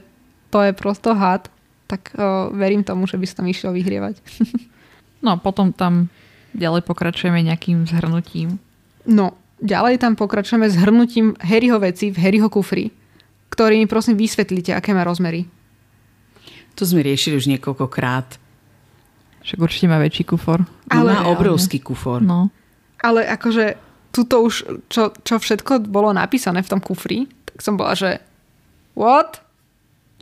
to 0.55 0.63
je 0.63 0.71
prosto 0.71 1.11
had, 1.11 1.51
tak 1.91 2.15
o, 2.15 2.55
verím 2.55 2.87
tomu, 2.87 3.11
že 3.11 3.19
by 3.19 3.27
sa 3.27 3.43
tam 3.43 3.51
išiel 3.51 3.75
vyhrievať. 3.75 4.23
no, 5.27 5.35
potom 5.43 5.75
tam 5.75 6.07
ďalej 6.55 6.87
pokračujeme 6.87 7.43
nejakým 7.43 7.91
zhrnutím. 7.91 8.63
No, 9.11 9.35
ďalej 9.59 9.99
tam 9.99 10.15
pokračujeme 10.15 10.71
s 10.71 10.79
hrnutím 10.79 11.35
Harryho 11.43 11.83
veci 11.83 12.15
v 12.15 12.19
Harryho 12.23 12.47
kufri, 12.47 12.95
ktorý 13.51 13.83
mi 13.83 13.91
prosím 13.91 14.15
vysvetlíte, 14.15 14.71
aké 14.71 14.95
má 14.95 15.03
rozmery. 15.03 15.51
To 16.75 16.83
sme 16.83 17.07
riešili 17.07 17.39
už 17.39 17.47
niekoľkokrát. 17.55 18.39
Však 19.45 19.59
určite 19.61 19.87
má 19.87 20.01
väčší 20.01 20.25
kufor. 20.25 20.65
Ale 20.89 21.11
Ale 21.11 21.11
má 21.15 21.23
obrovský 21.31 21.79
kufor. 21.79 22.25
No. 22.25 22.49
Ale 23.05 23.29
akože 23.29 23.77
tuto 24.15 24.41
už, 24.47 24.55
čo, 24.89 25.13
čo 25.13 25.35
všetko 25.37 25.91
bolo 25.91 26.15
napísané 26.15 26.65
v 26.65 26.71
tom 26.71 26.81
kufri, 26.81 27.29
tak 27.45 27.61
som 27.61 27.77
bola, 27.77 27.93
že 27.93 28.23
what? 28.97 29.45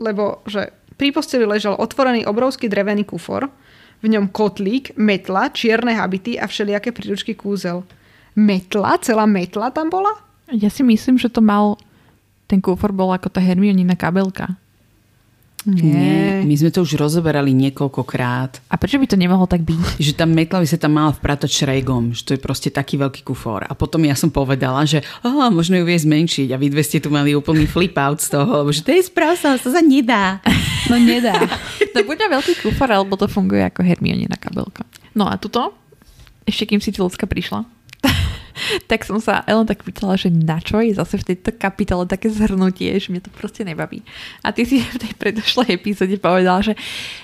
Lebo, 0.03 0.43
že 0.49 0.75
pri 0.99 1.15
posteli 1.15 1.47
ležal 1.47 1.79
otvorený 1.79 2.27
obrovský 2.27 2.67
drevený 2.67 3.07
kufor, 3.07 3.47
v 4.03 4.07
ňom 4.11 4.35
kotlík, 4.35 4.99
metla, 4.99 5.55
čierne 5.55 5.95
habity 5.95 6.35
a 6.35 6.51
všelijaké 6.51 6.91
príručky 6.91 7.39
kúzel. 7.39 7.87
Metla? 8.35 8.99
Celá 8.99 9.31
metla 9.31 9.71
tam 9.71 9.87
bola? 9.87 10.11
Ja 10.51 10.69
si 10.69 10.83
myslím, 10.83 11.17
že 11.23 11.31
to 11.31 11.39
mal... 11.39 11.79
Ten 12.51 12.59
kufor 12.59 12.93
bol 12.93 13.15
ako 13.15 13.33
tá 13.33 13.41
Hermionina 13.41 13.97
kabelka. 13.97 14.59
Nie, 15.69 16.43
my 16.43 16.55
sme 16.59 16.75
to 16.75 16.83
už 16.83 16.99
rozoberali 16.99 17.55
niekoľkokrát. 17.55 18.67
A 18.67 18.75
prečo 18.75 18.99
by 18.99 19.07
to 19.07 19.15
nemohlo 19.15 19.47
tak 19.47 19.63
byť? 19.63 19.99
Že 20.07 20.13
tam 20.19 20.35
metla 20.35 20.59
by 20.59 20.67
sa 20.67 20.79
tam 20.79 20.99
mala 20.99 21.15
vpratať 21.15 21.51
šrejgom, 21.51 22.11
že 22.17 22.23
to 22.27 22.31
je 22.35 22.41
proste 22.43 22.69
taký 22.75 22.99
veľký 22.99 23.23
kufor. 23.23 23.63
A 23.63 23.73
potom 23.79 24.03
ja 24.03 24.19
som 24.19 24.35
povedala, 24.35 24.83
že 24.83 25.07
oh, 25.23 25.47
možno 25.55 25.79
ju 25.79 25.85
vie 25.87 25.95
zmenšiť 25.95 26.51
a 26.51 26.59
vy 26.59 26.67
dve 26.73 26.83
ste 26.83 26.99
tu 26.99 27.15
mali 27.15 27.39
úplný 27.39 27.71
flip 27.71 27.95
out 27.95 28.19
z 28.19 28.35
toho, 28.35 28.67
lebo 28.67 28.71
že 28.75 28.83
to 28.83 28.91
je 28.91 29.07
správsa, 29.07 29.61
to 29.63 29.71
sa 29.71 29.83
nedá. 29.85 30.43
No 30.91 30.99
nedá. 30.99 31.47
To 31.95 32.03
bude 32.03 32.21
veľký 32.21 32.59
kufor, 32.59 32.91
alebo 32.91 33.15
to 33.15 33.31
funguje 33.31 33.63
ako 33.63 33.87
Hermionina 33.87 34.35
kabelka. 34.35 34.83
No 35.15 35.31
a 35.31 35.39
tuto, 35.39 35.71
ešte 36.43 36.67
kým 36.67 36.83
si 36.83 36.91
tu 36.91 37.07
ľudská 37.07 37.31
prišla, 37.31 37.63
tak 38.91 39.05
som 39.05 39.19
sa 39.19 39.45
Ellen 39.49 39.69
tak 39.69 39.83
pýtala, 39.83 40.17
že 40.17 40.29
na 40.29 40.59
čo 40.59 40.81
je 40.81 40.95
zase 40.95 41.21
v 41.21 41.35
tejto 41.35 41.57
kapitole 41.57 42.05
také 42.09 42.29
zhrnutie, 42.29 42.95
že 42.99 43.13
mňa 43.13 43.23
to 43.27 43.31
proste 43.33 43.63
nebaví. 43.67 44.05
A 44.45 44.53
ty 44.53 44.65
si 44.65 44.83
v 44.97 44.99
tej 45.01 45.13
predošlej 45.17 45.77
epizóde 45.77 46.17
povedala, 46.19 46.63
že 46.63 46.79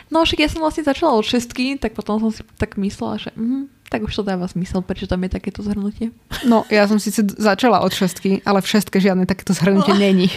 no 0.09 0.25
však 0.25 0.39
ja 0.45 0.49
som 0.49 0.65
vlastne 0.65 0.85
začala 0.87 1.17
od 1.17 1.27
šestky, 1.27 1.77
tak 1.77 1.95
potom 1.95 2.19
som 2.19 2.31
si 2.33 2.43
tak 2.57 2.77
myslela, 2.81 3.21
že 3.21 3.31
mm, 3.37 3.89
tak 3.89 4.05
už 4.05 4.13
to 4.13 4.23
dáva 4.23 4.45
zmysel, 4.45 4.85
prečo 4.85 5.09
tam 5.09 5.25
je 5.25 5.33
takéto 5.33 5.65
zhrnutie. 5.65 6.13
No, 6.45 6.69
ja 6.69 6.85
som 6.85 7.01
síce 7.01 7.25
začala 7.25 7.81
od 7.81 7.93
šestky, 7.93 8.45
ale 8.45 8.61
v 8.61 8.69
šestke 8.69 9.01
žiadne 9.01 9.25
takéto 9.25 9.57
zhrnutie 9.57 9.97
není. 9.97 10.29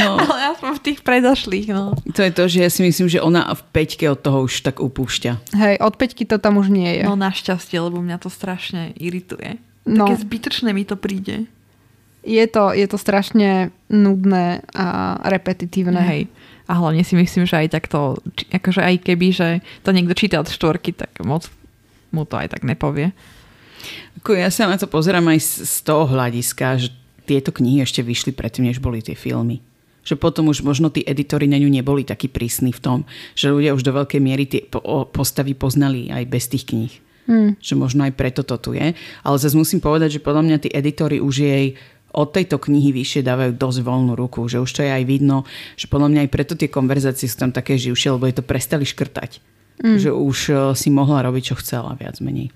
No, 0.00 0.18
Ale 0.22 0.36
ja 0.40 0.52
som 0.58 0.74
v 0.74 0.82
tých 0.82 1.00
predošlých, 1.04 1.68
no. 1.70 1.94
to 2.12 2.20
je 2.24 2.32
to, 2.32 2.44
že 2.48 2.58
ja 2.66 2.70
si 2.72 2.80
myslím, 2.82 3.08
že 3.08 3.22
ona 3.22 3.46
v 3.52 3.62
peťke 3.70 4.08
od 4.10 4.20
toho 4.20 4.46
už 4.46 4.64
tak 4.64 4.82
upúšťa. 4.82 5.54
Hej, 5.54 5.74
od 5.82 5.94
peťky 5.96 6.26
to 6.26 6.40
tam 6.40 6.58
už 6.58 6.72
nie 6.72 7.00
je. 7.00 7.02
No 7.06 7.14
našťastie, 7.14 7.78
lebo 7.78 8.02
mňa 8.02 8.18
to 8.22 8.30
strašne 8.32 8.92
irituje. 8.98 9.60
No. 9.82 10.06
Také 10.06 10.22
zbytočné 10.22 10.70
mi 10.70 10.86
to 10.86 10.94
príde. 10.94 11.50
Je 12.22 12.44
to, 12.46 12.70
je 12.70 12.86
to 12.86 12.94
strašne 12.94 13.74
nudné 13.90 14.62
a 14.78 15.18
repetitívne. 15.26 15.98
Hej. 15.98 16.22
A 16.70 16.78
hlavne 16.78 17.02
si 17.02 17.18
myslím, 17.18 17.50
že 17.50 17.66
aj 17.66 17.74
takto, 17.74 18.22
akože 18.54 18.78
aj 18.78 18.96
keby, 19.02 19.28
že 19.34 19.48
to 19.82 19.90
niekto 19.90 20.14
číta 20.14 20.38
od 20.38 20.46
štvorky, 20.46 20.94
tak 20.94 21.10
moc 21.26 21.50
mu 22.14 22.22
to 22.22 22.38
aj 22.38 22.54
tak 22.54 22.62
nepovie. 22.62 23.10
Ako 24.22 24.38
ja 24.38 24.46
sa 24.54 24.70
na 24.70 24.78
to 24.78 24.86
pozerám 24.86 25.26
aj 25.34 25.66
z, 25.66 25.76
toho 25.82 26.06
hľadiska, 26.06 26.78
že 26.78 26.94
tieto 27.26 27.50
knihy 27.50 27.82
ešte 27.82 28.06
vyšli 28.06 28.30
predtým, 28.30 28.70
než 28.70 28.78
boli 28.78 29.02
tie 29.02 29.18
filmy. 29.18 29.58
Že 30.06 30.18
potom 30.22 30.50
už 30.50 30.62
možno 30.62 30.90
tí 30.94 31.02
editori 31.02 31.50
na 31.50 31.58
ňu 31.58 31.66
neboli 31.66 32.06
takí 32.06 32.30
prísni 32.30 32.70
v 32.70 32.82
tom, 32.82 32.98
že 33.34 33.50
ľudia 33.50 33.74
už 33.74 33.82
do 33.82 33.94
veľkej 33.94 34.20
miery 34.22 34.46
tie 34.46 34.62
postavy 35.10 35.58
poznali 35.58 36.10
aj 36.14 36.24
bez 36.30 36.46
tých 36.46 36.70
kníh. 36.70 36.94
Hmm. 37.26 37.54
Že 37.62 37.74
možno 37.78 38.02
aj 38.02 38.12
preto 38.18 38.42
to 38.42 38.58
tu 38.58 38.74
je. 38.74 38.98
Ale 39.22 39.36
zase 39.38 39.54
musím 39.54 39.78
povedať, 39.78 40.18
že 40.18 40.24
podľa 40.24 40.42
mňa 40.42 40.56
tí 40.58 40.68
editori 40.74 41.22
už 41.22 41.34
jej 41.38 41.66
od 42.12 42.28
tejto 42.28 42.60
knihy 42.60 42.92
vyššie 42.92 43.24
dávajú 43.24 43.52
dosť 43.56 43.80
voľnú 43.82 44.12
ruku. 44.12 44.44
Že 44.46 44.62
už 44.62 44.70
to 44.70 44.80
je 44.84 44.90
aj 44.92 45.04
vidno, 45.08 45.48
že 45.74 45.88
podľa 45.88 46.12
mňa 46.12 46.20
aj 46.28 46.30
preto 46.30 46.54
tie 46.54 46.68
konverzácie 46.68 47.26
sú 47.26 47.40
tam 47.40 47.50
také 47.50 47.80
živšie, 47.80 48.12
lebo 48.14 48.28
je 48.28 48.36
to 48.36 48.44
prestali 48.44 48.84
škrtať. 48.84 49.40
Mm. 49.80 49.98
Že 49.98 50.10
už 50.12 50.38
eh, 50.52 50.56
si 50.76 50.88
mohla 50.92 51.24
robiť, 51.24 51.42
čo 51.52 51.54
chcela, 51.58 51.96
viac 51.96 52.20
menej. 52.20 52.52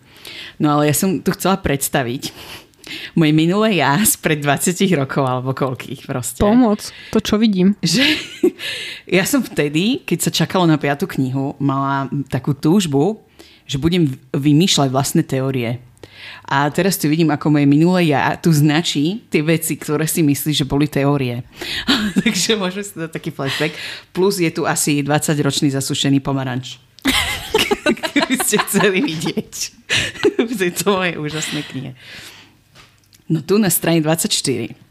No 0.60 0.76
ale 0.76 0.92
ja 0.92 0.94
som 0.94 1.24
tu 1.24 1.32
chcela 1.32 1.56
predstaviť 1.56 2.30
moje 3.18 3.32
minulé 3.32 3.80
ja 3.80 3.98
pred 4.20 4.38
20 4.38 4.76
rokov, 5.00 5.24
alebo 5.24 5.56
koľkých 5.56 6.04
proste. 6.04 6.44
Pomoc, 6.44 6.84
to 7.10 7.18
čo 7.18 7.40
vidím. 7.40 7.74
že 7.80 8.04
ja 9.16 9.24
som 9.24 9.40
vtedy, 9.40 10.04
keď 10.04 10.18
sa 10.20 10.30
čakalo 10.30 10.68
na 10.68 10.76
piatu 10.76 11.08
knihu, 11.08 11.56
mala 11.58 12.12
takú 12.28 12.52
túžbu, 12.52 13.24
že 13.66 13.76
budem 13.82 14.14
vymýšľať 14.32 14.88
vlastné 14.88 15.22
teórie. 15.26 15.82
A 16.46 16.70
teraz 16.70 16.94
tu 16.94 17.10
vidím, 17.10 17.34
ako 17.34 17.50
moje 17.50 17.66
minulé 17.66 18.14
ja 18.14 18.38
tu 18.38 18.54
značí 18.54 19.26
tie 19.30 19.42
veci, 19.42 19.74
ktoré 19.74 20.06
si 20.06 20.22
myslí, 20.22 20.52
že 20.54 20.64
boli 20.66 20.86
teórie. 20.86 21.42
Takže 22.22 22.54
môžeme 22.54 22.84
si 22.86 22.94
dať 22.94 23.10
taký 23.10 23.30
flashback. 23.34 23.74
Plus 24.14 24.38
je 24.38 24.50
tu 24.54 24.62
asi 24.62 25.02
20-ročný 25.02 25.74
zasušený 25.74 26.22
pomaranč. 26.22 26.78
Keby 28.14 28.34
ste 28.42 28.62
chceli 28.66 29.02
vidieť 29.02 29.54
v 30.50 30.52
tejto 30.54 30.94
mojej 30.94 31.18
úžasnej 31.18 31.66
knihe. 31.66 31.92
No 33.26 33.42
tu 33.42 33.58
na 33.58 33.70
strane 33.70 33.98
24 33.98 34.85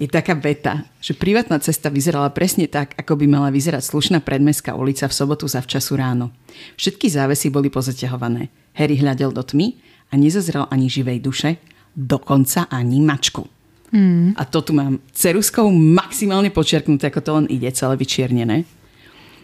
je 0.00 0.08
taká 0.08 0.32
veta, 0.32 0.88
že 1.04 1.12
privátna 1.12 1.60
cesta 1.60 1.92
vyzerala 1.92 2.32
presne 2.32 2.64
tak, 2.64 2.96
ako 2.96 3.20
by 3.20 3.28
mala 3.28 3.52
vyzerať 3.52 3.84
slušná 3.84 4.24
predmestská 4.24 4.72
ulica 4.72 5.04
v 5.04 5.12
sobotu 5.12 5.44
za 5.44 5.60
včasu 5.60 5.92
ráno. 6.00 6.32
Všetky 6.80 7.12
závesy 7.12 7.52
boli 7.52 7.68
pozaťahované. 7.68 8.48
Harry 8.72 8.96
hľadel 8.96 9.28
do 9.28 9.44
tmy 9.44 9.76
a 10.08 10.16
nezazrel 10.16 10.64
ani 10.72 10.88
živej 10.88 11.20
duše, 11.20 11.60
dokonca 11.92 12.64
ani 12.72 13.04
mačku. 13.04 13.44
Hmm. 13.92 14.32
A 14.40 14.48
to 14.48 14.64
tu 14.64 14.72
mám 14.72 14.96
ceruskou 15.12 15.68
maximálne 15.68 16.48
počiarknuté, 16.48 17.12
ako 17.12 17.20
to 17.20 17.30
len 17.36 17.46
ide, 17.52 17.68
celé 17.76 18.00
vyčiernené. 18.00 18.64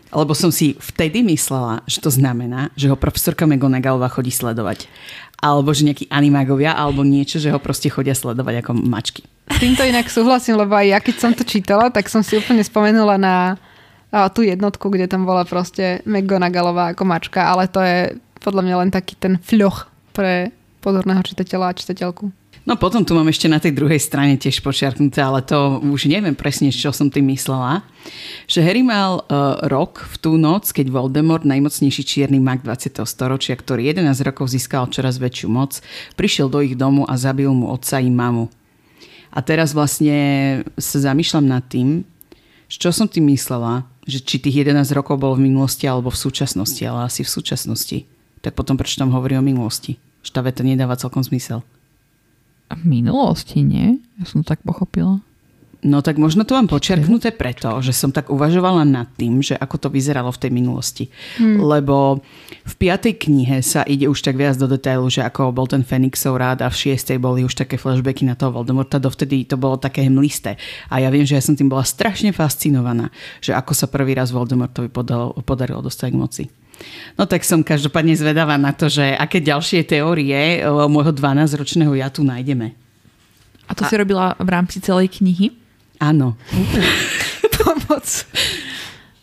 Lebo 0.09 0.33
som 0.33 0.49
si 0.49 0.73
vtedy 0.81 1.21
myslela, 1.27 1.85
že 1.85 2.01
to 2.01 2.09
znamená, 2.09 2.73
že 2.79 2.89
ho 2.89 2.97
profesorka 2.97 3.45
McGonagallová 3.45 4.09
chodí 4.09 4.33
sledovať. 4.33 4.89
Alebo 5.37 5.77
že 5.77 5.85
nejakí 5.85 6.09
animágovia, 6.09 6.73
alebo 6.73 7.05
niečo, 7.05 7.37
že 7.37 7.53
ho 7.53 7.61
proste 7.61 7.93
chodia 7.93 8.17
sledovať 8.17 8.65
ako 8.65 8.73
mačky. 8.73 9.27
S 9.47 9.57
týmto 9.63 9.87
inak 9.87 10.11
súhlasím, 10.11 10.59
lebo 10.59 10.75
aj 10.75 10.87
ja 10.91 10.99
keď 10.99 11.17
som 11.17 11.33
to 11.33 11.47
čítala, 11.47 11.89
tak 11.89 12.11
som 12.11 12.21
si 12.21 12.35
úplne 12.35 12.67
spomenula 12.67 13.15
na 13.17 13.55
a, 14.11 14.27
tú 14.27 14.43
jednotku, 14.43 14.91
kde 14.91 15.07
tam 15.07 15.23
bola 15.23 15.47
proste 15.47 16.03
McGonagallová 16.03 16.93
ako 16.93 17.03
mačka, 17.07 17.47
ale 17.47 17.71
to 17.71 17.79
je 17.81 18.19
podľa 18.43 18.63
mňa 18.63 18.77
len 18.83 18.91
taký 18.91 19.15
ten 19.19 19.39
fľoch 19.39 19.91
pre 20.11 20.51
pozorného 20.83 21.23
čitateľa 21.23 21.73
a 21.73 21.79
čitateľku. 21.79 22.31
No 22.67 22.75
potom 22.75 23.07
tu 23.07 23.15
mám 23.15 23.31
ešte 23.31 23.47
na 23.47 23.63
tej 23.63 23.79
druhej 23.79 24.03
strane 24.03 24.35
tiež 24.35 24.59
počiarknuté, 24.59 25.23
ale 25.23 25.39
to 25.39 25.79
už 25.87 26.11
neviem 26.11 26.35
presne, 26.35 26.75
čo 26.75 26.91
som 26.91 27.07
tým 27.07 27.31
myslela. 27.31 27.87
Že 28.51 28.61
Harry 28.67 28.83
mal 28.83 29.23
uh, 29.23 29.63
rok 29.71 30.03
v 30.03 30.15
tú 30.19 30.35
noc, 30.35 30.75
keď 30.75 30.91
Voldemort, 30.91 31.47
najmocnejší 31.47 32.03
čierny 32.03 32.43
mag 32.43 32.67
20. 32.67 33.07
storočia, 33.07 33.55
ktorý 33.55 33.95
11 33.95 34.19
rokov 34.27 34.51
získal 34.51 34.91
čoraz 34.91 35.23
väčšiu 35.23 35.47
moc, 35.47 35.79
prišiel 36.19 36.51
do 36.51 36.59
ich 36.59 36.75
domu 36.75 37.07
a 37.07 37.15
zabil 37.15 37.47
mu 37.55 37.71
otca 37.71 38.03
i 38.03 38.11
mamu. 38.11 38.51
A 39.37 39.45
teraz 39.45 39.77
vlastne 39.77 40.17
sa 40.81 41.13
zamýšľam 41.13 41.45
nad 41.45 41.61
tým, 41.69 42.09
čo 42.73 42.89
som 42.89 43.05
tým 43.05 43.29
myslela, 43.37 43.85
že 44.09 44.25
či 44.25 44.41
tých 44.41 44.65
11 44.65 44.97
rokov 44.97 45.21
bolo 45.21 45.37
v 45.37 45.53
minulosti 45.53 45.85
alebo 45.85 46.09
v 46.09 46.17
súčasnosti, 46.17 46.81
ale 46.81 47.05
asi 47.05 47.21
v 47.21 47.29
súčasnosti. 47.29 47.99
Tak 48.41 48.57
potom 48.57 48.81
prečo 48.81 48.97
tam 48.97 49.13
hovorí 49.13 49.37
o 49.37 49.45
minulosti? 49.45 50.01
Že 50.25 50.41
tá 50.41 50.63
nedáva 50.65 50.97
celkom 50.97 51.21
zmysel. 51.21 51.61
V 52.73 52.83
minulosti, 52.83 53.61
nie? 53.61 54.01
Ja 54.17 54.25
som 54.25 54.41
to 54.41 54.57
tak 54.57 54.65
pochopila. 54.65 55.21
No 55.85 56.01
tak 56.01 56.17
možno 56.17 56.49
to 56.49 56.57
mám 56.57 56.73
počiarknuté 56.73 57.37
preto, 57.37 57.69
že 57.85 57.93
som 57.93 58.09
tak 58.09 58.33
uvažovala 58.33 58.89
nad 58.89 59.13
tým, 59.21 59.45
že 59.45 59.53
ako 59.53 59.87
to 59.87 59.89
vyzeralo 59.93 60.33
v 60.33 60.41
tej 60.41 60.51
minulosti. 60.51 61.05
Hmm. 61.37 61.61
Lebo 61.61 62.25
v 62.65 62.75
piatej 62.81 63.21
knihe 63.29 63.61
sa 63.61 63.85
ide 63.85 64.09
už 64.09 64.25
tak 64.25 64.41
viac 64.41 64.57
do 64.57 64.65
detailu, 64.65 65.07
že 65.13 65.21
ako 65.21 65.53
bol 65.53 65.69
ten 65.69 65.85
Fenixov 65.85 66.41
rád 66.41 66.65
a 66.65 66.73
v 66.73 66.77
šiestej 66.77 67.21
boli 67.21 67.45
už 67.45 67.53
také 67.53 67.77
flashbacky 67.77 68.25
na 68.25 68.35
toho 68.35 68.57
Voldemorta, 68.57 68.97
dovtedy 68.97 69.45
to 69.45 69.61
bolo 69.61 69.77
také 69.77 70.09
hmlisté. 70.09 70.57
A 70.89 71.05
ja 71.05 71.13
viem, 71.13 71.29
že 71.29 71.37
ja 71.37 71.45
som 71.45 71.53
tým 71.53 71.69
bola 71.69 71.85
strašne 71.85 72.33
fascinovaná, 72.33 73.13
že 73.45 73.53
ako 73.53 73.77
sa 73.77 73.87
prvý 73.87 74.17
raz 74.17 74.33
Voldemortovi 74.33 74.89
podalo, 74.89 75.37
podarilo 75.45 75.85
dostať 75.85 76.09
k 76.09 76.17
moci. 76.17 76.45
No 77.17 77.25
tak 77.25 77.45
som 77.45 77.65
každopádne 77.65 78.17
zvedavá 78.17 78.61
na 78.61 78.73
to, 78.73 78.89
že 78.93 79.17
aké 79.17 79.41
ďalšie 79.41 79.85
teórie 79.89 80.61
o 80.69 80.89
môjho 80.89 81.13
12-ročného 81.13 81.93
ja 81.97 82.13
tu 82.13 82.25
nájdeme. 82.25 82.77
A 83.67 83.73
to 83.75 83.83
a... 83.85 83.89
si 83.89 83.97
robila 83.97 84.37
v 84.37 84.49
rámci 84.49 84.79
celej 84.81 85.11
knihy? 85.21 85.66
Áno. 86.01 86.37
Pomoc. 87.57 88.07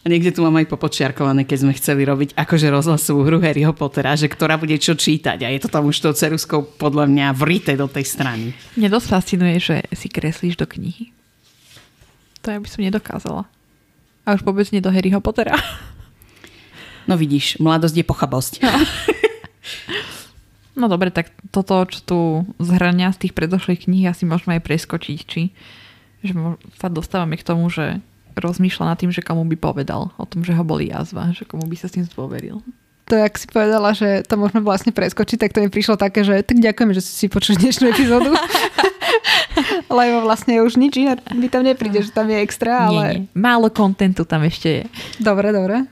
A 0.04 0.12
niekde 0.12 0.36
tu 0.36 0.44
mám 0.44 0.60
aj 0.60 0.68
popočiarkované, 0.68 1.48
keď 1.48 1.58
sme 1.64 1.74
chceli 1.80 2.04
robiť 2.04 2.36
akože 2.36 2.68
rozhlasovú 2.68 3.24
hru 3.24 3.40
Harryho 3.40 3.72
Pottera, 3.72 4.20
že 4.20 4.28
ktorá 4.28 4.60
bude 4.60 4.76
čo 4.76 5.00
čítať. 5.00 5.48
A 5.48 5.48
je 5.48 5.64
to 5.64 5.72
tam 5.72 5.88
už 5.88 5.96
tou 6.04 6.12
ceruskou 6.12 6.68
podľa 6.76 7.08
mňa 7.08 7.28
vrité 7.32 7.80
do 7.80 7.88
tej 7.88 8.04
strany. 8.04 8.52
Mne 8.76 8.92
dosť 8.92 9.08
fascinuje, 9.08 9.56
že 9.64 9.88
si 9.96 10.12
kreslíš 10.12 10.60
do 10.60 10.68
knihy. 10.68 11.16
To 12.44 12.52
ja 12.52 12.60
by 12.60 12.68
som 12.68 12.84
nedokázala. 12.84 13.48
A 14.28 14.36
už 14.36 14.44
vôbec 14.44 14.68
nie 14.76 14.84
do 14.84 14.92
Harryho 14.92 15.24
Pottera. 15.24 15.56
No 17.04 17.20
vidíš, 17.20 17.60
mladosť 17.60 18.00
je 18.00 18.06
pochabosť. 18.08 18.54
No 20.72 20.88
dobre, 20.94 21.12
tak 21.12 21.36
toto, 21.52 21.84
čo 21.92 22.00
tu 22.00 22.20
zhrania 22.64 23.12
z 23.12 23.28
tých 23.28 23.36
predošlých 23.36 23.92
kníh, 23.92 24.08
asi 24.08 24.24
môžeme 24.24 24.56
aj 24.56 24.64
preskočiť, 24.64 25.20
či 25.28 25.52
že 26.24 26.34
sa 26.80 26.88
dostávame 26.88 27.36
k 27.36 27.46
tomu, 27.46 27.68
že 27.68 28.00
rozmýšľa 28.34 28.86
nad 28.90 28.98
tým, 28.98 29.12
že 29.14 29.22
komu 29.22 29.46
by 29.46 29.58
povedal 29.60 30.10
o 30.18 30.26
tom, 30.26 30.42
že 30.42 30.58
ho 30.58 30.64
boli 30.66 30.90
jazva, 30.90 31.30
že 31.36 31.46
komu 31.46 31.70
by 31.70 31.76
sa 31.78 31.86
s 31.86 31.96
tým 32.00 32.06
zdôveril. 32.08 32.66
To, 33.12 33.20
ak 33.20 33.36
si 33.36 33.46
povedala, 33.52 33.92
že 33.92 34.24
to 34.24 34.40
môžeme 34.40 34.64
vlastne 34.64 34.96
preskočiť, 34.96 35.36
tak 35.36 35.52
to 35.52 35.60
mi 35.60 35.68
prišlo 35.68 36.00
také, 36.00 36.24
že 36.24 36.40
tak 36.40 36.58
ďakujem, 36.64 36.96
že 36.96 37.04
si 37.04 37.28
počuli 37.28 37.60
dnešnú 37.60 37.92
epizódu. 37.92 38.32
Lebo 39.92 40.24
vlastne 40.24 40.64
už 40.64 40.80
nič 40.80 40.98
iné 40.98 41.20
mi 41.36 41.52
tam 41.52 41.68
nepríde, 41.68 42.02
že 42.02 42.16
tam 42.16 42.32
je 42.32 42.40
extra, 42.42 42.90
ale... 42.90 43.04
Nie, 43.04 43.14
nie. 43.28 43.36
Málo 43.36 43.70
kontentu 43.70 44.24
tam 44.24 44.48
ešte 44.48 44.70
je. 44.72 44.84
Dobre, 45.20 45.52
dobre. 45.52 45.86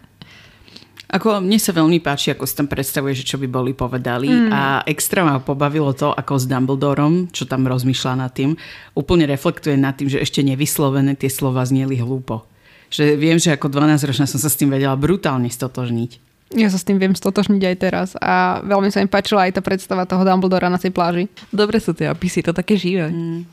Ako 1.12 1.44
mne 1.44 1.60
sa 1.60 1.75
veľmi 1.75 2.00
páči, 2.00 2.32
ako 2.32 2.48
si 2.48 2.56
tam 2.56 2.72
predstavuje, 2.72 3.12
že 3.12 3.27
čo 3.27 3.36
by 3.36 3.48
boli 3.51 3.75
povedali 3.75 4.32
mm. 4.32 4.48
a 4.48 4.80
extra 4.88 5.27
ma 5.27 5.44
pobavilo 5.44 5.91
to, 5.91 6.15
ako 6.15 6.39
s 6.39 6.48
Dumbledorom, 6.48 7.27
čo 7.36 7.44
tam 7.44 7.68
rozmýšľa 7.68 8.13
nad 8.15 8.32
tým, 8.32 8.56
úplne 8.96 9.27
reflektuje 9.27 9.75
nad 9.75 10.00
tým, 10.00 10.08
že 10.08 10.24
ešte 10.24 10.39
nevyslovené 10.39 11.20
tie 11.20 11.27
slova 11.27 11.68
znieli 11.68 12.00
hlúpo. 12.00 12.48
Že 12.88 13.20
viem, 13.20 13.36
že 13.36 13.51
ako 13.51 13.68
12 13.68 14.08
ročná 14.08 14.24
som 14.24 14.39
sa 14.39 14.48
s 14.48 14.56
tým 14.56 14.72
vedela 14.72 14.96
brutálne 14.96 15.51
stotožniť. 15.51 16.32
Ja 16.56 16.72
sa 16.72 16.80
s 16.80 16.88
tým 16.88 16.96
viem 16.96 17.12
stotožniť 17.12 17.63
aj 17.63 17.75
teraz 17.75 18.08
a 18.15 18.63
veľmi 18.63 18.88
sa 18.88 19.03
mi 19.03 19.12
páčila 19.12 19.51
aj 19.51 19.60
tá 19.60 19.62
predstava 19.63 20.08
toho 20.08 20.24
Dumbledora 20.24 20.72
na 20.72 20.80
tej 20.80 20.96
pláži. 20.96 21.27
Dobre 21.51 21.84
sú 21.84 21.91
tie 21.91 22.08
opisy, 22.08 22.39
to 22.39 22.56
také 22.56 22.80
živé. 22.80 23.12
Mm. 23.12 23.44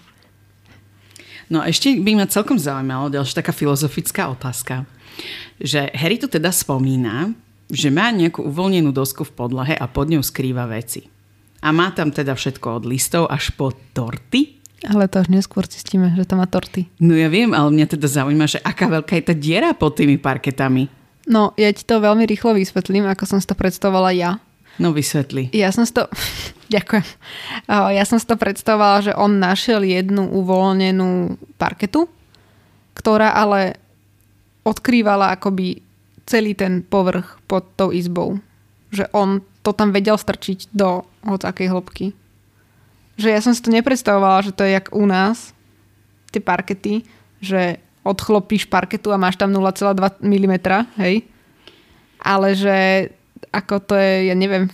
No 1.50 1.58
a 1.64 1.66
ešte 1.66 1.90
by 1.98 2.22
ma 2.22 2.30
celkom 2.30 2.54
zaujímalo, 2.54 3.10
ďalšia 3.10 3.42
taká 3.42 3.50
filozofická 3.50 4.30
otázka, 4.30 4.86
že 5.58 5.90
Harry 5.96 6.22
tu 6.22 6.30
teda 6.30 6.54
spomína, 6.54 7.34
že 7.68 7.92
má 7.92 8.08
nejakú 8.08 8.48
uvoľnenú 8.48 8.90
dosku 8.90 9.28
v 9.28 9.32
podlahe 9.36 9.74
a 9.76 9.84
pod 9.88 10.08
ňou 10.08 10.24
skrýva 10.24 10.64
veci. 10.68 11.04
A 11.60 11.68
má 11.74 11.92
tam 11.92 12.08
teda 12.08 12.32
všetko 12.32 12.82
od 12.82 12.84
listov 12.88 13.28
až 13.28 13.52
po 13.52 13.74
torty. 13.92 14.56
Ale 14.86 15.10
to 15.10 15.18
až 15.18 15.28
neskôr 15.28 15.66
zistíme, 15.66 16.14
že 16.14 16.22
tam 16.22 16.38
má 16.38 16.46
torty. 16.46 16.86
No 17.02 17.18
ja 17.18 17.26
viem, 17.26 17.50
ale 17.50 17.74
mňa 17.74 17.86
teda 17.98 18.06
zaujíma, 18.06 18.46
že 18.46 18.62
aká 18.62 18.86
veľká 18.86 19.18
je 19.18 19.24
tá 19.26 19.34
diera 19.34 19.74
pod 19.74 19.98
tými 19.98 20.16
parketami. 20.22 20.86
No, 21.28 21.52
ja 21.58 21.68
ti 21.74 21.82
to 21.84 21.98
veľmi 22.00 22.24
rýchlo 22.24 22.56
vysvetlím, 22.56 23.04
ako 23.10 23.24
som 23.26 23.38
si 23.42 23.44
to 23.44 23.58
predstavovala 23.58 24.14
ja. 24.14 24.38
No 24.78 24.94
vysvetli. 24.94 25.50
Ja 25.50 25.74
som 25.74 25.82
si 25.82 25.92
to... 25.92 26.06
Ďakujem. 26.74 27.04
Ja 27.68 28.04
som 28.04 28.20
si 28.20 28.28
to 28.28 28.36
predstavovala, 28.38 29.10
že 29.10 29.12
on 29.16 29.40
našiel 29.40 29.82
jednu 29.82 30.28
uvoľnenú 30.30 31.40
parketu, 31.56 32.06
ktorá 32.92 33.34
ale 33.34 33.80
odkrývala 34.68 35.32
akoby 35.32 35.80
celý 36.28 36.52
ten 36.52 36.84
povrch 36.84 37.40
pod 37.48 37.64
tou 37.74 37.88
izbou. 37.88 38.36
Že 38.92 39.08
on 39.16 39.40
to 39.64 39.72
tam 39.72 39.92
vedel 39.96 40.20
strčiť 40.20 40.72
do 40.76 41.08
hocakej 41.24 41.68
hĺbky. 41.72 42.06
Že 43.16 43.28
ja 43.32 43.40
som 43.40 43.56
si 43.56 43.64
to 43.64 43.72
nepredstavovala, 43.72 44.46
že 44.46 44.52
to 44.52 44.62
je 44.68 44.76
jak 44.76 44.92
u 44.92 45.04
nás, 45.08 45.56
tie 46.28 46.44
parkety, 46.44 47.08
že 47.40 47.80
odchlopíš 48.04 48.68
parketu 48.68 49.12
a 49.12 49.20
máš 49.20 49.36
tam 49.36 49.52
0,2 49.52 50.20
mm, 50.20 50.54
hej? 51.00 51.24
Ale 52.20 52.56
že 52.56 53.08
ako 53.52 53.74
to 53.84 53.94
je, 53.96 54.32
ja 54.32 54.36
neviem, 54.36 54.68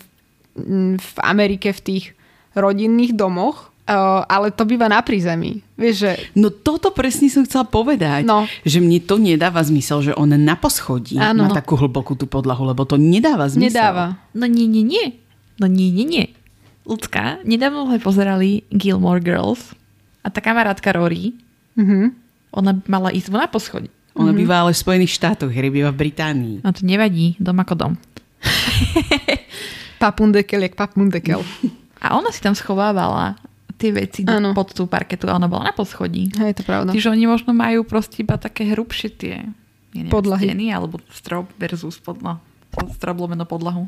v 0.99 1.17
Amerike 1.23 1.75
v 1.75 1.81
tých 1.83 2.05
rodinných 2.55 3.19
domoch, 3.19 3.74
Uh, 3.85 4.25
ale 4.33 4.49
to 4.49 4.65
býva 4.65 4.89
na 4.89 5.05
prízemí. 5.05 5.61
Vieš, 5.77 5.95
že... 6.09 6.13
No 6.33 6.49
toto 6.49 6.89
presne 6.89 7.29
som 7.29 7.45
chcela 7.45 7.69
povedať. 7.69 8.25
No. 8.25 8.49
Že 8.65 8.81
mne 8.81 8.99
to 9.05 9.21
nedáva 9.21 9.61
zmysel, 9.61 10.01
že 10.01 10.13
on 10.17 10.33
na 10.33 10.57
poschodí 10.57 11.21
ano. 11.21 11.45
má 11.45 11.53
takú 11.53 11.77
hlbokú 11.77 12.17
tú 12.17 12.25
podlahu, 12.25 12.65
lebo 12.65 12.89
to 12.89 12.97
nedáva 12.97 13.45
zmysel. 13.45 13.69
Nedáva. 13.69 14.07
No 14.33 14.49
nie, 14.49 14.65
nie, 14.65 14.81
nie. 14.81 15.21
No 15.61 15.69
nie, 15.69 15.93
nie, 15.93 16.09
nie. 16.09 16.27
Ľudská, 16.89 17.45
nedávno 17.45 17.85
sme 17.93 18.01
pozerali 18.01 18.65
Gilmore 18.73 19.21
Girls 19.21 19.77
a 20.25 20.33
tá 20.33 20.41
kamarátka 20.41 20.89
Rory, 20.97 21.37
mm-hmm. 21.77 22.05
ona 22.57 22.81
mala 22.89 23.13
ísť 23.13 23.37
na 23.37 23.45
poschodí. 23.49 23.93
Ona 24.17 24.33
mm-hmm. 24.33 24.41
býva 24.41 24.65
ale 24.65 24.73
v 24.73 24.81
Spojených 24.81 25.13
štátoch, 25.13 25.53
hry 25.53 25.69
býva 25.69 25.93
v 25.93 26.09
Británii. 26.09 26.57
No 26.65 26.73
to 26.73 26.89
nevadí, 26.89 27.37
dom 27.37 27.61
ako 27.61 27.75
dom. 27.77 27.93
papundekel, 30.05 30.61
jak 30.65 30.77
papundekel. 30.77 31.45
A 32.01 32.17
ona 32.17 32.33
si 32.33 32.41
tam 32.41 32.57
schovávala 32.57 33.37
tie 33.79 33.91
veci 33.91 34.23
ano. 34.27 34.55
pod 34.55 34.73
tú 34.73 34.87
parketu 34.87 35.27
a 35.27 35.37
ona 35.37 35.51
bola 35.51 35.71
na 35.71 35.75
poschodí. 35.75 36.31
Hej, 36.39 36.61
to 36.61 36.63
pravda. 36.63 36.95
Čiže 36.95 37.13
oni 37.13 37.25
možno 37.27 37.51
majú 37.51 37.83
proste 37.83 38.23
iba 38.23 38.39
také 38.39 38.71
hrubšie 38.71 39.09
tie 39.15 39.35
ja 39.95 40.03
neviem, 40.03 40.11
podlahy. 40.11 40.51
steny 40.51 40.67
alebo 40.75 40.99
strop 41.11 41.51
versus 41.59 41.99
podla, 41.99 42.39
strop 42.95 43.17
lomeno 43.19 43.47
podlahu. 43.47 43.87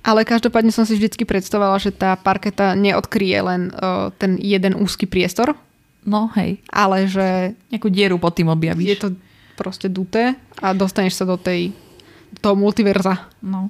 Ale 0.00 0.24
každopádne 0.24 0.72
som 0.72 0.88
si 0.88 0.96
vždy 0.96 1.12
predstavovala, 1.28 1.76
že 1.76 1.92
tá 1.92 2.16
parketa 2.16 2.72
neodkryje 2.72 3.38
len 3.44 3.62
uh, 3.68 4.08
ten 4.16 4.40
jeden 4.40 4.72
úzky 4.80 5.04
priestor. 5.04 5.52
No 6.00 6.32
hej. 6.40 6.64
Ale 6.72 7.04
že... 7.04 7.52
Nejakú 7.68 7.92
dieru 7.92 8.16
pod 8.16 8.32
tým 8.32 8.48
objavíš. 8.48 8.88
Je 8.88 8.96
to 8.96 9.08
proste 9.60 9.92
duté 9.92 10.40
a 10.56 10.72
dostaneš 10.72 11.20
sa 11.20 11.28
do 11.28 11.36
tej 11.36 11.76
toho 12.40 12.56
multiverza. 12.56 13.28
No. 13.44 13.68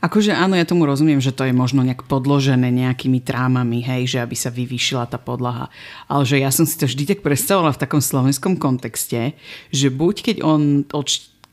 Akože 0.00 0.32
áno, 0.32 0.56
ja 0.56 0.64
tomu 0.64 0.88
rozumiem, 0.88 1.20
že 1.20 1.34
to 1.34 1.44
je 1.44 1.52
možno 1.52 1.84
nejak 1.84 2.08
podložené 2.08 2.72
nejakými 2.72 3.20
trámami, 3.20 3.84
hej, 3.84 4.16
že 4.16 4.18
aby 4.24 4.36
sa 4.36 4.48
vyvýšila 4.48 5.04
tá 5.10 5.20
podlaha. 5.20 5.68
Ale 6.08 6.24
že 6.24 6.40
ja 6.40 6.48
som 6.48 6.64
si 6.64 6.76
to 6.80 6.88
vždy 6.88 7.16
tak 7.16 7.20
predstavovala 7.20 7.76
v 7.76 7.82
takom 7.84 8.00
slovenskom 8.00 8.56
kontexte, 8.56 9.36
že 9.68 9.88
buď 9.92 10.14
keď 10.24 10.36
on 10.40 10.88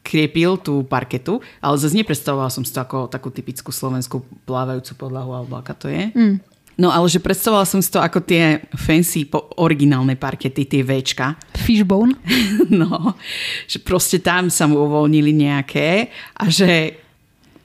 kriepil 0.08 0.56
tú 0.56 0.88
parketu, 0.88 1.44
ale 1.60 1.76
zase 1.76 2.00
nepredstavovala 2.00 2.48
som 2.48 2.64
si 2.64 2.72
to 2.72 2.80
ako 2.80 3.12
takú 3.12 3.28
typickú 3.28 3.76
slovenskú 3.76 4.24
plávajúcu 4.48 4.96
podlahu, 4.96 5.36
alebo 5.36 5.60
aká 5.60 5.76
to 5.76 5.92
je. 5.92 6.16
Mm. 6.16 6.40
No 6.78 6.94
ale 6.94 7.10
že 7.10 7.18
predstavovala 7.18 7.66
som 7.66 7.82
si 7.82 7.90
to 7.90 7.98
ako 7.98 8.22
tie 8.22 8.62
fancy 8.78 9.26
po 9.26 9.50
originálne 9.58 10.14
parkety, 10.14 10.70
tie 10.70 10.86
Včka. 10.86 11.34
Fishbone. 11.58 12.14
no, 12.82 13.18
že 13.66 13.82
proste 13.82 14.22
tam 14.22 14.54
sa 14.54 14.70
mu 14.70 14.86
uvoľnili 14.86 15.34
nejaké 15.34 16.14
a 16.38 16.48
že 16.48 17.02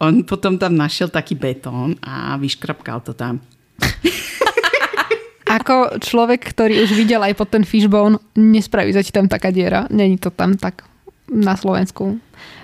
on 0.02 0.26
potom 0.26 0.58
tam 0.58 0.74
našiel 0.74 1.08
taký 1.08 1.38
betón 1.38 1.94
a 2.02 2.34
vyškrapkal 2.34 3.06
to 3.06 3.14
tam. 3.14 3.38
Ako 5.62 6.00
človek, 6.00 6.48
ktorý 6.48 6.82
už 6.82 6.96
videl 6.96 7.20
aj 7.20 7.36
pod 7.36 7.52
ten 7.52 7.60
fishbone, 7.62 8.16
nespraví 8.34 8.88
sa 8.90 9.04
ti 9.04 9.12
tam 9.12 9.28
taká 9.28 9.52
diera. 9.52 9.84
Není 9.92 10.16
to 10.16 10.32
tam 10.32 10.56
tak 10.56 10.88
na 11.28 11.54
Slovensku. 11.60 12.16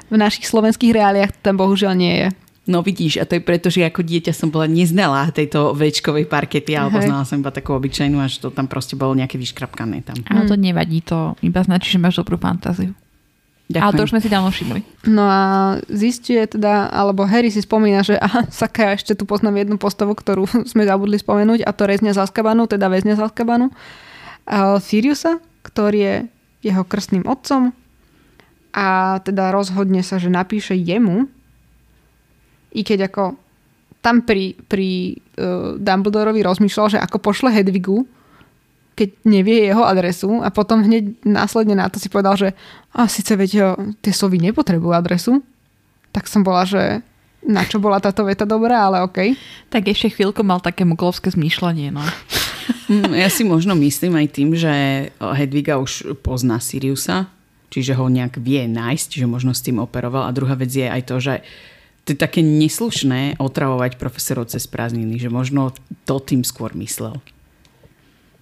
V 0.09 0.17
našich 0.17 0.49
slovenských 0.49 0.97
reáliách 0.97 1.37
tam 1.45 1.61
bohužiaľ 1.61 1.93
nie 1.93 2.15
je. 2.17 2.29
No 2.69 2.85
vidíš, 2.85 3.21
a 3.21 3.25
to 3.25 3.37
je 3.37 3.45
preto, 3.45 3.73
že 3.73 3.85
ako 3.85 4.05
dieťa 4.05 4.33
som 4.33 4.53
bola 4.53 4.69
neznalá 4.69 5.33
tejto 5.33 5.73
večkovej 5.73 6.29
parkety, 6.29 6.77
ale 6.77 6.93
poznala 6.93 7.25
som 7.25 7.41
iba 7.41 7.49
takú 7.49 7.73
obyčajnú, 7.73 8.21
až 8.21 8.45
to 8.45 8.53
tam 8.53 8.69
proste 8.69 8.93
bolo 8.93 9.17
nejaké 9.17 9.41
vyškrapkané 9.41 10.05
tam. 10.05 10.21
Ale 10.29 10.45
to 10.45 10.57
nevadí, 10.57 11.01
to 11.01 11.33
iba 11.41 11.65
značí, 11.65 11.97
že 11.97 12.01
máš 12.01 12.21
dobrú 12.21 12.37
fantáziu. 12.37 12.93
Ďakujem. 13.69 13.85
Ale 13.85 13.97
to 14.01 14.05
už 14.09 14.13
sme 14.17 14.25
si 14.25 14.33
dávno 14.33 14.49
všimli. 14.49 14.81
No 15.13 15.29
a 15.29 15.43
zistuje 15.93 16.41
teda, 16.49 16.89
alebo 16.89 17.29
Harry 17.29 17.53
si 17.53 17.61
spomína, 17.61 18.01
že 18.01 18.17
aha, 18.27 18.49
Saka, 18.49 18.97
ešte 18.97 19.13
tu 19.13 19.29
poznám 19.29 19.61
jednu 19.61 19.77
postavu, 19.77 20.17
ktorú 20.17 20.49
sme 20.73 20.89
zabudli 20.89 21.21
spomenúť 21.21 21.69
a 21.69 21.71
to 21.77 21.85
rezňa 21.85 22.17
z 22.17 22.25
Azkabanu, 22.25 22.65
teda 22.65 22.89
väzňa 22.89 23.15
z 23.21 23.23
Azkabanu. 23.29 23.69
Siriusa, 24.81 25.45
ktorý 25.61 25.99
je 26.01 26.17
jeho 26.73 26.83
krstným 26.89 27.29
otcom 27.29 27.77
a 28.73 29.21
teda 29.21 29.53
rozhodne 29.53 30.01
sa, 30.01 30.17
že 30.17 30.33
napíše 30.33 30.73
jemu, 30.73 31.29
i 32.73 32.81
keď 32.81 33.13
ako 33.13 33.37
tam 34.01 34.23
pri, 34.23 34.55
pri 34.69 35.19
uh, 35.37 35.77
Dumbledorovi 35.77 36.41
rozmýšľal, 36.45 36.87
že 36.97 37.03
ako 37.03 37.19
pošle 37.19 37.51
Hedvigu, 37.53 38.07
keď 38.99 39.23
nevie 39.23 39.71
jeho 39.71 39.87
adresu 39.87 40.43
a 40.43 40.51
potom 40.51 40.83
hneď 40.83 41.23
následne 41.23 41.79
na 41.79 41.87
to 41.87 42.03
si 42.03 42.11
povedal, 42.11 42.35
že 42.35 42.51
a 42.91 43.07
síce 43.07 43.31
veď 43.39 43.79
tie 44.03 44.11
sovy 44.11 44.43
nepotrebujú 44.43 44.91
adresu, 44.91 45.39
tak 46.11 46.27
som 46.27 46.43
bola, 46.43 46.67
že 46.67 47.07
na 47.47 47.63
čo 47.63 47.79
bola 47.79 48.03
táto 48.03 48.27
veta 48.27 48.43
dobrá, 48.43 48.91
ale 48.91 49.07
okej. 49.07 49.39
Okay. 49.39 49.71
Tak 49.71 49.83
ešte 49.87 50.19
chvíľku 50.19 50.43
mal 50.43 50.59
také 50.59 50.83
muklovské 50.83 51.31
zmýšľanie, 51.31 51.95
no. 51.95 52.03
Mm, 52.91 53.15
ja 53.15 53.31
si 53.31 53.47
možno 53.47 53.79
myslím 53.79 54.19
aj 54.19 54.29
tým, 54.35 54.51
že 54.59 54.73
Hedviga 55.23 55.79
už 55.79 56.19
pozná 56.25 56.59
Siriusa, 56.59 57.31
čiže 57.71 57.95
ho 57.95 58.11
nejak 58.11 58.43
vie 58.43 58.67
nájsť, 58.67 59.23
že 59.23 59.27
možno 59.31 59.55
s 59.55 59.63
tým 59.63 59.79
operoval. 59.79 60.27
A 60.27 60.35
druhá 60.35 60.59
vec 60.59 60.73
je 60.73 60.89
aj 60.89 61.03
to, 61.07 61.17
že 61.23 61.47
to 62.09 62.17
je 62.17 62.19
také 62.19 62.41
neslušné 62.41 63.37
otravovať 63.39 64.01
profesorov 64.01 64.49
cez 64.49 64.65
prázdniny, 64.65 65.21
že 65.21 65.29
možno 65.29 65.77
to 66.09 66.17
tým 66.19 66.43
skôr 66.43 66.73
myslel 66.75 67.21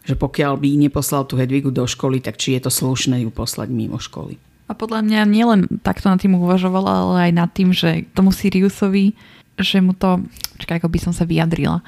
že 0.07 0.14
pokiaľ 0.14 0.62
by 0.62 0.69
neposlal 0.79 1.27
tú 1.27 1.35
Hedvigu 1.35 1.75
do 1.75 1.83
školy, 1.83 2.23
tak 2.23 2.38
či 2.38 2.55
je 2.55 2.64
to 2.64 2.71
slušné 2.71 3.27
ju 3.27 3.31
poslať 3.35 3.69
mimo 3.75 3.99
školy. 3.99 4.38
A 4.66 4.73
podľa 4.75 5.03
mňa 5.03 5.21
nielen 5.27 5.61
takto 5.83 6.07
nad 6.07 6.23
tým 6.23 6.38
uvažovala, 6.38 6.90
ale 6.90 7.14
aj 7.31 7.33
nad 7.35 7.51
tým, 7.51 7.75
že 7.75 8.07
tomu 8.14 8.31
Siriusovi, 8.31 9.14
že 9.59 9.79
mu 9.83 9.95
to, 9.95 10.23
čakaj, 10.62 10.79
ako 10.83 10.90
by 10.90 10.99
som 11.03 11.12
sa 11.14 11.27
vyjadrila, 11.27 11.83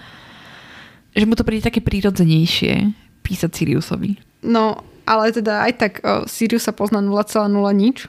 že 1.15 1.27
mu 1.27 1.39
to 1.39 1.47
príde 1.47 1.67
také 1.67 1.83
prírodzenejšie 1.83 2.91
písať 3.23 3.51
Siriusovi. 3.55 4.19
No, 4.47 4.83
ale 5.07 5.35
teda 5.35 5.67
aj 5.67 5.73
tak 5.75 5.93
o, 6.03 6.27
Sirius 6.31 6.67
sa 6.67 6.75
pozná 6.75 7.03
0,0 7.03 7.51
nič. 7.75 8.07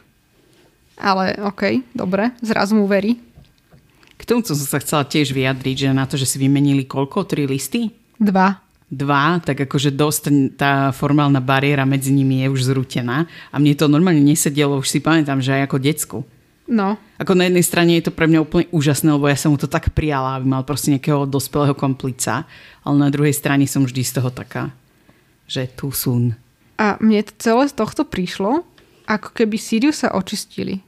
Ale 1.00 1.34
okej, 1.40 1.80
okay, 1.80 1.96
dobre, 1.96 2.36
zrazu 2.44 2.76
mu 2.76 2.84
verí. 2.86 3.18
K 4.20 4.28
tomu 4.28 4.44
som 4.44 4.60
sa 4.60 4.84
chcela 4.84 5.08
tiež 5.08 5.32
vyjadriť, 5.32 5.88
že 5.88 5.96
na 5.96 6.04
to, 6.04 6.20
že 6.20 6.28
si 6.28 6.38
vymenili 6.38 6.84
koľko? 6.84 7.24
Tri 7.24 7.48
listy? 7.48 7.88
Dva. 8.20 8.60
Dva, 8.90 9.38
tak 9.38 9.70
akože 9.70 9.94
dosť 9.94 10.58
tá 10.58 10.90
formálna 10.90 11.38
bariéra 11.38 11.86
medzi 11.86 12.10
nimi 12.10 12.42
je 12.42 12.50
už 12.50 12.74
zrutená. 12.74 13.30
A 13.54 13.62
mne 13.62 13.78
to 13.78 13.86
normálne 13.86 14.26
nesedelo, 14.26 14.82
už 14.82 14.90
si 14.90 14.98
pamätám, 14.98 15.38
že 15.46 15.54
aj 15.54 15.70
ako 15.70 15.78
decku. 15.78 16.18
No. 16.70 16.98
Ako 17.22 17.38
na 17.38 17.46
jednej 17.46 17.66
strane 17.66 17.98
je 17.98 18.10
to 18.10 18.14
pre 18.14 18.26
mňa 18.26 18.46
úplne 18.46 18.66
úžasné, 18.74 19.14
lebo 19.14 19.30
ja 19.30 19.38
som 19.38 19.54
mu 19.54 19.62
to 19.62 19.70
tak 19.70 19.94
prijala, 19.94 20.38
aby 20.38 20.46
mal 20.50 20.66
proste 20.66 20.90
nejakého 20.94 21.30
dospelého 21.30 21.78
komplica. 21.78 22.50
Ale 22.82 22.96
na 22.98 23.14
druhej 23.14 23.34
strane 23.34 23.70
som 23.70 23.86
vždy 23.86 24.02
z 24.02 24.22
toho 24.22 24.34
taká, 24.34 24.74
že 25.46 25.70
tu 25.70 25.94
sú. 25.94 26.34
A 26.82 26.98
mne 26.98 27.22
to 27.26 27.34
celé 27.38 27.70
z 27.70 27.78
tohto 27.78 28.06
prišlo, 28.10 28.66
ako 29.06 29.30
keby 29.38 29.58
Sirius 29.62 30.02
sa 30.02 30.14
očistili. 30.18 30.82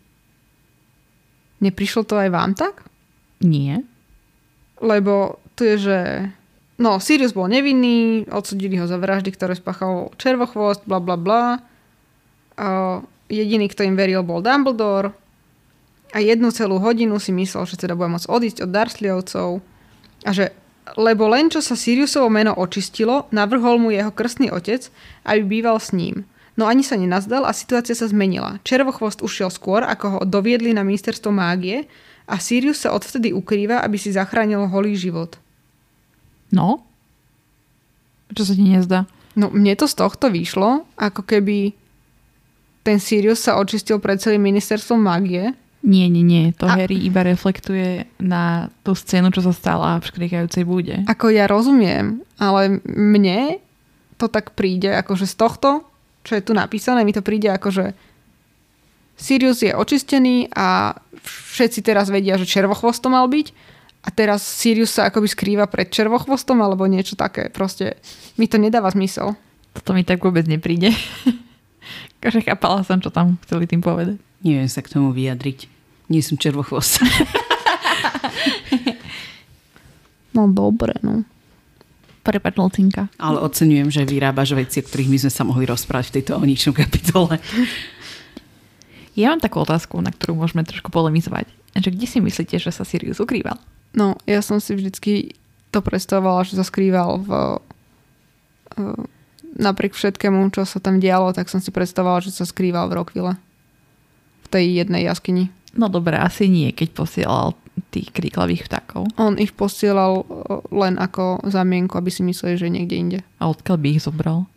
Neprišlo 1.61 2.01
to 2.05 2.17
aj 2.17 2.29
vám 2.33 2.57
tak? 2.57 2.81
Nie. 3.45 3.85
Lebo 4.81 5.37
to 5.53 5.65
je, 5.69 5.75
že... 5.77 5.99
No, 6.81 6.97
Sirius 6.97 7.37
bol 7.37 7.45
nevinný, 7.45 8.25
odsudili 8.25 8.81
ho 8.81 8.89
za 8.89 8.97
vraždy, 8.97 9.29
ktoré 9.29 9.53
spáchal 9.53 10.09
červochvost, 10.17 10.81
bla 10.89 10.97
bla 10.97 11.13
bla. 11.13 11.61
Jediný, 13.29 13.69
kto 13.69 13.85
im 13.85 13.93
veril, 13.93 14.25
bol 14.25 14.41
Dumbledore. 14.41 15.13
A 16.11 16.19
jednu 16.19 16.49
celú 16.49 16.81
hodinu 16.81 17.21
si 17.21 17.29
myslel, 17.31 17.69
že 17.69 17.77
teda 17.77 17.93
bude 17.93 18.09
môcť 18.11 18.27
odísť 18.27 18.57
od 18.65 18.73
Dursleyovcov. 18.73 19.49
A 20.25 20.29
že 20.33 20.57
lebo 20.97 21.29
len 21.29 21.47
čo 21.47 21.61
sa 21.61 21.77
Siriusovo 21.77 22.27
meno 22.27 22.51
očistilo, 22.57 23.29
navrhol 23.29 23.77
mu 23.77 23.93
jeho 23.93 24.09
krstný 24.11 24.49
otec, 24.49 24.89
aby 25.23 25.61
býval 25.61 25.77
s 25.77 25.93
ním. 25.93 26.25
No 26.59 26.67
ani 26.67 26.83
sa 26.83 26.99
nenazdal 26.99 27.47
a 27.47 27.55
situácia 27.55 27.95
sa 27.95 28.09
zmenila. 28.11 28.59
Červochvost 28.67 29.23
ušiel 29.23 29.53
skôr, 29.53 29.87
ako 29.87 30.05
ho 30.09 30.19
doviedli 30.27 30.75
na 30.75 30.83
ministerstvo 30.83 31.31
mágie 31.31 31.87
a 32.27 32.41
Sirius 32.43 32.83
sa 32.83 32.91
odvtedy 32.91 33.31
ukrýva, 33.31 33.79
aby 33.85 33.95
si 33.95 34.11
zachránil 34.11 34.67
holý 34.67 34.99
život. 34.99 35.40
No? 36.51 36.83
Čo 38.31 38.43
sa 38.47 38.53
ti 38.55 38.63
nezdá? 38.63 39.07
No 39.35 39.47
mne 39.51 39.75
to 39.79 39.87
z 39.87 39.95
tohto 39.95 40.27
vyšlo, 40.27 40.83
ako 40.99 41.23
keby 41.23 41.71
ten 42.83 42.97
Sirius 42.99 43.45
sa 43.45 43.55
očistil 43.59 44.01
pred 44.01 44.19
celým 44.19 44.41
ministerstvom 44.43 44.99
mágie. 44.99 45.55
Nie, 45.81 46.09
nie, 46.11 46.21
nie. 46.21 46.53
To 46.61 46.69
A- 46.69 46.77
Harry 46.77 46.97
iba 47.01 47.25
reflektuje 47.25 48.05
na 48.21 48.69
tú 48.85 48.93
scénu, 48.93 49.33
čo 49.33 49.41
sa 49.41 49.53
stala 49.53 49.97
v 49.97 50.07
škrikajúcej 50.09 50.63
bude. 50.65 51.01
Ako 51.09 51.33
ja 51.33 51.49
rozumiem, 51.49 52.21
ale 52.37 52.81
mne 52.85 53.57
to 54.21 54.29
tak 54.29 54.53
príde, 54.53 54.93
akože 54.93 55.25
z 55.25 55.35
tohto, 55.37 55.69
čo 56.21 56.37
je 56.37 56.45
tu 56.45 56.53
napísané, 56.53 57.01
mi 57.01 57.13
to 57.13 57.25
príde 57.25 57.49
ako, 57.49 57.73
že 57.73 57.85
Sirius 59.17 59.65
je 59.65 59.73
očistený 59.73 60.53
a 60.53 60.97
všetci 61.25 61.81
teraz 61.81 62.09
vedia, 62.13 62.37
že 62.37 62.49
červochvost 62.49 63.01
to 63.01 63.09
mal 63.09 63.25
byť 63.25 63.53
a 64.01 64.09
teraz 64.09 64.41
Sirius 64.41 64.97
sa 64.97 65.13
akoby 65.13 65.29
skrýva 65.29 65.69
pred 65.69 65.93
červochvostom 65.93 66.57
alebo 66.57 66.89
niečo 66.89 67.13
také. 67.13 67.53
Proste 67.53 68.01
mi 68.35 68.49
to 68.49 68.57
nedáva 68.57 68.89
zmysel. 68.89 69.37
Toto 69.77 69.93
mi 69.93 70.01
tak 70.01 70.25
vôbec 70.25 70.49
nepríde. 70.49 70.89
Akože 72.21 72.41
chápala 72.41 72.81
som, 72.81 72.97
čo 72.97 73.13
tam 73.13 73.37
chceli 73.45 73.69
tým 73.69 73.81
povedať. 73.81 74.17
Neviem 74.41 74.69
sa 74.69 74.81
k 74.81 74.97
tomu 74.97 75.13
vyjadriť. 75.13 75.69
Nie 76.09 76.25
som 76.25 76.37
červochvost. 76.37 77.01
No 80.31 80.47
dobre, 80.47 80.95
no. 81.03 81.27
Prepač, 82.21 82.53
Lucinka. 82.55 83.09
Ale 83.17 83.41
oceňujem, 83.41 83.89
že 83.91 84.07
vyrábaš 84.07 84.55
veci, 84.55 84.79
o 84.79 84.85
ktorých 84.85 85.11
my 85.11 85.17
sme 85.27 85.31
sa 85.33 85.43
mohli 85.43 85.65
rozprávať 85.65 86.05
v 86.07 86.15
tejto 86.21 86.39
oničnom 86.39 86.71
kapitole. 86.71 87.35
Ja 89.17 89.33
mám 89.33 89.43
takú 89.43 89.59
otázku, 89.59 89.99
na 89.99 90.13
ktorú 90.13 90.39
môžeme 90.39 90.63
trošku 90.63 90.93
polemizovať. 90.93 91.49
Že 91.75 91.89
kde 91.97 92.07
si 92.07 92.17
myslíte, 92.23 92.55
že 92.61 92.71
sa 92.71 92.87
Sirius 92.87 93.19
ukrýval? 93.19 93.59
No, 93.91 94.15
ja 94.23 94.39
som 94.39 94.63
si 94.63 94.71
vždycky 94.75 95.35
to 95.71 95.79
predstavovala, 95.83 96.47
že 96.47 96.59
sa 96.59 96.63
skrýval 96.67 97.23
v, 97.23 97.29
napriek 99.55 99.95
všetkému, 99.95 100.51
čo 100.51 100.63
sa 100.67 100.79
tam 100.79 100.99
dialo, 100.99 101.35
tak 101.35 101.51
som 101.51 101.59
si 101.59 101.71
predstavovala, 101.71 102.23
že 102.23 102.31
sa 102.35 102.47
skrýval 102.47 102.87
v 102.91 102.95
Rockville. 102.99 103.33
V 104.43 104.47
tej 104.51 104.83
jednej 104.83 105.07
jaskyni. 105.07 105.51
No 105.71 105.87
dobre, 105.87 106.19
asi 106.19 106.51
nie, 106.51 106.75
keď 106.75 106.89
posielal 106.91 107.55
tých 107.95 108.11
kríklavých 108.11 108.67
vtákov. 108.67 109.07
On 109.15 109.39
ich 109.39 109.55
posielal 109.55 110.27
o, 110.27 110.59
len 110.75 110.99
ako 110.99 111.47
zamienku, 111.47 111.95
aby 111.95 112.11
si 112.11 112.23
mysleli, 112.27 112.59
že 112.59 112.67
niekde 112.67 112.95
inde. 112.95 113.19
A 113.39 113.47
odkiaľ 113.47 113.77
by 113.79 113.87
ich 113.95 114.03
zobral? 114.03 114.50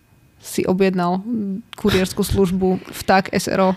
Si 0.45 0.61
objednal 0.69 1.25
kurierskú 1.73 2.21
službu 2.21 2.77
vták 2.85 3.33
SRO. 3.33 3.73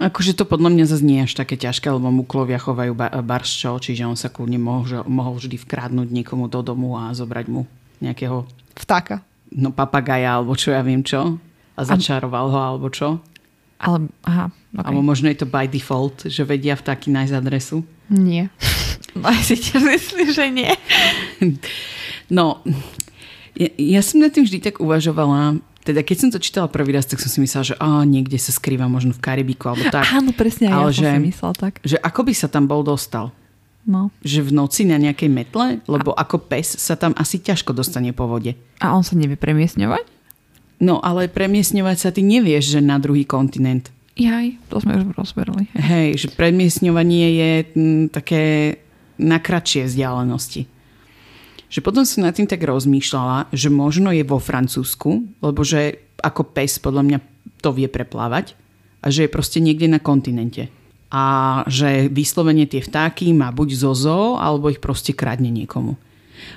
Akože 0.00 0.32
to 0.32 0.48
podľa 0.48 0.72
mňa 0.72 0.84
zase 0.88 1.04
nie 1.04 1.20
je 1.20 1.28
až 1.28 1.34
také 1.36 1.60
ťažké, 1.60 1.92
lebo 1.92 2.08
muklovia 2.08 2.56
chovajú 2.56 2.96
ba- 2.96 3.12
barščo, 3.12 3.76
čiže 3.76 4.08
on 4.08 4.16
sa 4.16 4.32
kľudne 4.32 4.56
mohol, 4.56 5.04
mohol 5.04 5.36
vždy 5.36 5.60
vkradnúť 5.60 6.08
niekomu 6.08 6.48
do 6.48 6.64
domu 6.64 6.96
a 6.96 7.12
zobrať 7.12 7.52
mu 7.52 7.68
nejakého 8.00 8.48
Vtáka. 8.72 9.20
no, 9.52 9.68
papagaja 9.76 10.40
alebo 10.40 10.56
čo 10.56 10.72
ja 10.72 10.80
viem 10.80 11.04
čo. 11.04 11.36
A 11.76 11.80
začaroval 11.84 12.48
ho 12.48 12.58
alebo 12.64 12.88
čo. 12.88 13.20
Ale, 13.76 14.08
aha, 14.24 14.48
Okay. 14.76 14.92
Alebo 14.92 15.00
možno 15.00 15.32
je 15.32 15.40
to 15.40 15.48
by 15.48 15.64
default, 15.64 16.28
že 16.28 16.44
vedia 16.44 16.76
vtáky 16.76 17.08
nájsť 17.08 17.32
adresu. 17.32 17.80
Nie. 18.12 18.48
No, 19.16 19.32
ja 19.32 19.40
si 19.40 19.56
tiež 19.56 19.80
myslím, 19.80 20.28
že 20.28 20.44
nie. 20.52 20.68
No, 22.28 22.60
ja, 23.56 23.72
ja 23.80 24.00
som 24.04 24.20
nad 24.20 24.28
tým 24.28 24.44
vždy 24.44 24.60
tak 24.60 24.76
uvažovala, 24.76 25.56
teda 25.86 26.02
keď 26.02 26.16
som 26.18 26.28
to 26.28 26.42
čítala 26.42 26.66
prvý 26.66 26.90
raz, 26.90 27.06
tak 27.06 27.22
som 27.22 27.30
si 27.30 27.38
myslela, 27.38 27.62
že 27.64 27.74
á, 27.78 28.02
niekde 28.02 28.34
sa 28.36 28.50
skrýva 28.50 28.90
možno 28.90 29.14
v 29.14 29.22
Karibiku 29.22 29.70
alebo 29.70 29.86
tak. 29.88 30.02
Áno, 30.10 30.34
presne, 30.34 30.66
Ale 30.66 30.90
ja 30.90 30.98
som 30.98 31.04
že- 31.06 31.14
si 31.14 31.22
myslela 31.30 31.54
tak. 31.54 31.72
Že 31.80 31.96
ako 32.02 32.20
by 32.22 32.32
sa 32.34 32.48
tam 32.50 32.66
bol 32.66 32.82
dostal? 32.82 33.30
No. 33.86 34.10
Že 34.20 34.50
v 34.50 34.52
noci 34.52 34.82
na 34.82 34.98
nejakej 34.98 35.30
metle? 35.30 35.78
Lebo 35.86 36.10
ako 36.10 36.42
pes 36.42 36.74
sa 36.74 36.98
tam 36.98 37.14
asi 37.14 37.38
ťažko 37.38 37.70
dostane 37.70 38.10
po 38.10 38.26
vode. 38.26 38.58
A 38.82 38.90
on 38.90 39.06
sa 39.06 39.14
nevie 39.14 39.38
premiesňovať? 39.38 40.02
No 40.82 40.98
ale 40.98 41.30
premiesňovať 41.30 41.96
sa 41.96 42.10
ty 42.10 42.20
nevieš, 42.20 42.76
že 42.76 42.80
na 42.82 42.98
druhý 42.98 43.22
kontinent. 43.22 43.88
Jaj, 44.18 44.58
to 44.66 44.82
sme 44.82 44.98
už 44.98 45.14
rozberali. 45.14 45.70
Hej, 45.72 46.18
že 46.18 46.28
premiesňovanie 46.32 47.26
je 47.30 47.50
m, 47.72 48.08
také 48.08 48.76
na 49.16 49.38
kratšie 49.38 49.86
vzdialenosti. 49.86 50.66
Že 51.76 51.84
potom 51.84 52.08
som 52.08 52.24
nad 52.24 52.32
tým 52.32 52.48
tak 52.48 52.64
rozmýšľala, 52.64 53.52
že 53.52 53.68
možno 53.68 54.08
je 54.08 54.24
vo 54.24 54.40
Francúzsku, 54.40 55.28
lebo 55.44 55.60
že 55.60 56.00
ako 56.24 56.48
pes 56.56 56.80
podľa 56.80 57.04
mňa 57.04 57.18
to 57.60 57.76
vie 57.76 57.84
preplávať 57.84 58.56
a 59.04 59.12
že 59.12 59.28
je 59.28 59.34
proste 59.36 59.60
niekde 59.60 59.84
na 59.84 60.00
kontinente. 60.00 60.72
A 61.12 61.60
že 61.68 62.08
vyslovene 62.08 62.64
tie 62.64 62.80
vtáky 62.80 63.36
má 63.36 63.52
buď 63.52 63.76
zo 63.76 63.92
zoo, 63.92 64.40
alebo 64.40 64.72
ich 64.72 64.80
proste 64.80 65.12
kradne 65.12 65.52
niekomu. 65.52 66.00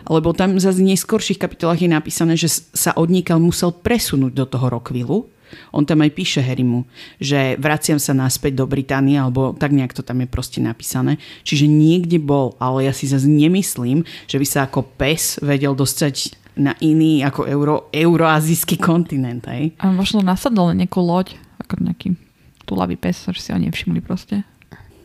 Lebo 0.07 0.31
tam 0.31 0.55
zase 0.55 0.79
v 0.79 0.95
neskorších 0.95 1.35
kapitolách 1.35 1.83
je 1.83 1.91
napísané, 1.91 2.39
že 2.39 2.47
sa 2.71 2.95
odniekal 2.95 3.43
musel 3.43 3.75
presunúť 3.75 4.31
do 4.31 4.47
toho 4.47 4.71
Rockvillu. 4.71 5.27
On 5.71 5.85
tam 5.85 6.01
aj 6.01 6.11
píše 6.13 6.41
Harrymu, 6.41 6.85
že 7.21 7.55
vraciam 7.59 8.01
sa 8.01 8.15
naspäť 8.15 8.59
do 8.59 8.65
Británie, 8.65 9.19
alebo 9.19 9.53
tak 9.53 9.75
nejak 9.75 9.93
to 9.93 10.01
tam 10.01 10.23
je 10.23 10.27
proste 10.29 10.59
napísané. 10.59 11.21
Čiže 11.45 11.69
niekde 11.69 12.17
bol, 12.17 12.57
ale 12.57 12.89
ja 12.89 12.93
si 12.93 13.09
zase 13.09 13.27
nemyslím, 13.29 14.07
že 14.25 14.37
by 14.39 14.45
sa 14.47 14.59
ako 14.65 14.85
pes 14.97 15.37
vedel 15.39 15.73
dostať 15.73 16.39
na 16.59 16.75
iný 16.83 17.23
ako 17.23 17.41
euro, 17.47 17.75
euroazijský 17.95 18.75
kontinent. 18.77 19.47
Hej? 19.47 19.73
A 19.79 19.95
možno 19.95 20.19
nasadol 20.19 20.75
na 20.75 20.83
nejakú 20.83 20.99
loď, 20.99 21.39
ako 21.63 21.79
nejaký 21.79 22.19
tulavý 22.67 22.99
pes, 22.99 23.25
že 23.31 23.39
si 23.39 23.49
ho 23.55 23.57
nevšimli 23.57 24.03
proste. 24.03 24.43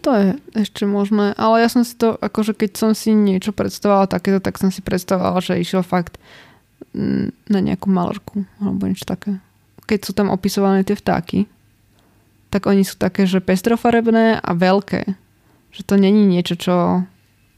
To 0.05 0.13
je 0.13 0.37
ešte 0.53 0.85
možné, 0.85 1.33
ale 1.41 1.65
ja 1.65 1.69
som 1.73 1.81
si 1.81 1.97
to, 1.97 2.21
akože 2.21 2.53
keď 2.53 2.71
som 2.77 2.91
si 2.93 3.17
niečo 3.17 3.57
predstavovala 3.57 4.05
takéto, 4.05 4.37
tak 4.37 4.61
som 4.61 4.69
si 4.69 4.85
predstavovala, 4.85 5.41
že 5.41 5.57
išiel 5.57 5.81
fakt 5.81 6.21
mm, 6.93 7.49
na 7.49 7.59
nejakú 7.65 7.89
malerku 7.89 8.45
alebo 8.61 8.85
niečo 8.85 9.09
také. 9.09 9.41
Keď 9.85 10.01
sú 10.01 10.13
tam 10.17 10.33
opisované 10.33 10.83
tie 10.83 10.97
vtáky, 10.97 11.45
tak 12.49 12.71
oni 12.71 12.87
sú 12.87 12.97
také, 12.97 13.27
že 13.27 13.43
pestrofarebné 13.43 14.39
a 14.39 14.51
veľké. 14.55 15.03
Že 15.75 15.83
to 15.83 15.95
není 15.99 16.23
niečo, 16.25 16.55
čo 16.55 16.75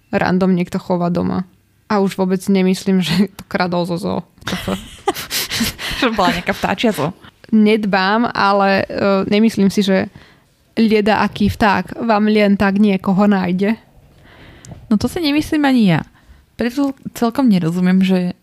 random 0.08 0.56
niekto 0.56 0.80
chová 0.80 1.12
doma. 1.12 1.44
A 1.86 2.00
už 2.00 2.16
vôbec 2.16 2.40
nemyslím, 2.48 3.04
že 3.04 3.28
to 3.36 3.44
kradol 3.46 3.86
zo 3.86 4.00
zoo. 4.00 4.20
Že 5.96 6.12
bola 6.12 6.28
nejaká 6.36 6.52
vtáčia 6.52 6.92
zo. 6.92 7.16
nedbám, 7.48 8.28
ale 8.28 8.84
uh, 8.84 9.24
nemyslím 9.24 9.72
si, 9.72 9.80
že 9.80 10.12
lieda 10.76 11.24
aký 11.24 11.48
vták 11.48 12.04
vám 12.04 12.28
len 12.28 12.58
tak 12.60 12.76
niekoho 12.76 13.24
nájde. 13.24 13.80
No 14.92 15.00
to 15.00 15.08
si 15.08 15.24
nemyslím 15.24 15.64
ani 15.64 15.82
ja. 15.96 16.00
Preto 16.56 16.92
celkom 17.16 17.48
nerozumiem, 17.48 18.04
že 18.04 18.36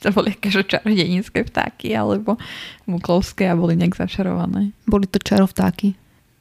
to 0.00 0.08
boli 0.12 0.32
akéže 0.34 0.64
čarodenické 0.66 1.44
vtáky 1.44 1.94
alebo 1.94 2.36
muklovské 2.88 3.48
a 3.48 3.58
boli 3.58 3.76
nejak 3.76 3.96
začarované. 3.96 4.72
Boli 4.88 5.06
to 5.08 5.20
čarovtáky. 5.20 5.94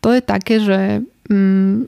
To 0.03 0.11
je 0.11 0.21
také, 0.23 0.59
že 0.59 1.03
mm, 1.31 1.87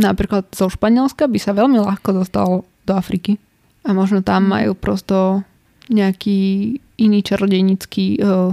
napríklad 0.00 0.48
zo 0.52 0.72
Španielska 0.72 1.28
by 1.28 1.38
sa 1.40 1.52
veľmi 1.52 1.80
ľahko 1.80 2.10
dostal 2.16 2.64
do 2.88 2.92
Afriky. 2.92 3.36
A 3.84 3.92
možno 3.92 4.20
tam 4.24 4.48
majú 4.48 4.76
prosto 4.76 5.44
nejaký 5.88 6.76
iný 7.00 7.18
čarodejnický 7.24 8.20
uh, 8.20 8.52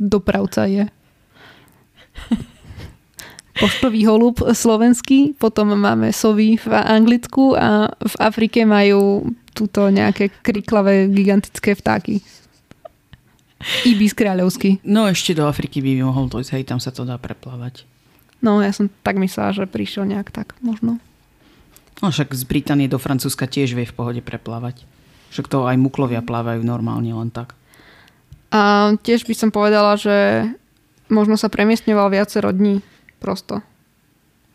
dopravca 0.00 0.64
je. 0.64 0.84
poštový 3.54 4.02
holub 4.06 4.42
slovenský, 4.42 5.38
potom 5.38 5.78
máme 5.78 6.10
sovy 6.10 6.58
v 6.58 6.66
Anglicku 6.74 7.54
a 7.54 7.86
v 7.94 8.14
Afrike 8.18 8.66
majú 8.66 9.30
túto 9.54 9.86
nejaké 9.88 10.34
kriklavé 10.42 11.06
gigantické 11.08 11.78
vtáky. 11.78 12.20
Ibis 13.88 14.12
kráľovský. 14.12 14.84
No 14.84 15.08
ešte 15.08 15.32
do 15.32 15.48
Afriky 15.48 15.80
by 15.80 16.04
mohol 16.04 16.28
dojsť, 16.28 16.50
hej, 16.60 16.64
tam 16.68 16.82
sa 16.82 16.92
to 16.92 17.08
dá 17.08 17.16
preplávať. 17.16 17.88
No 18.44 18.60
ja 18.60 18.76
som 18.76 18.92
tak 19.00 19.16
myslela, 19.16 19.56
že 19.56 19.64
prišiel 19.64 20.04
nejak 20.04 20.28
tak 20.28 20.52
možno. 20.60 21.00
No 22.04 22.12
však 22.12 22.36
z 22.36 22.44
Británie 22.44 22.92
do 22.92 23.00
Francúzska 23.00 23.48
tiež 23.48 23.72
vie 23.72 23.88
v 23.88 23.96
pohode 23.96 24.20
preplávať. 24.20 24.84
Však 25.32 25.48
to 25.48 25.64
aj 25.64 25.80
muklovia 25.80 26.20
plávajú 26.20 26.60
normálne 26.60 27.08
len 27.08 27.32
tak. 27.32 27.56
A 28.52 28.92
tiež 29.00 29.24
by 29.24 29.34
som 29.34 29.50
povedala, 29.50 29.96
že 29.96 30.46
možno 31.08 31.40
sa 31.40 31.48
premiestňoval 31.48 32.12
viacero 32.12 32.52
dní 32.52 32.84
prosto. 33.18 33.64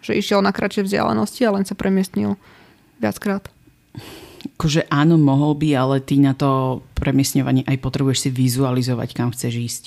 Že 0.05 0.21
išiel 0.21 0.39
na 0.45 0.53
kratšie 0.53 0.85
vzdialenosti 0.85 1.41
a 1.43 1.53
len 1.57 1.65
sa 1.65 1.75
premiestnil 1.75 2.37
viackrát. 3.01 3.49
Akože 4.59 4.91
áno, 4.91 5.15
mohol 5.15 5.55
by, 5.55 5.69
ale 5.71 5.95
ty 6.03 6.19
na 6.19 6.35
to 6.35 6.83
premiestňovanie 6.99 7.63
aj 7.63 7.79
potrebuješ 7.79 8.27
si 8.27 8.29
vizualizovať, 8.29 9.15
kam 9.15 9.31
chceš 9.31 9.53
ísť. 9.55 9.83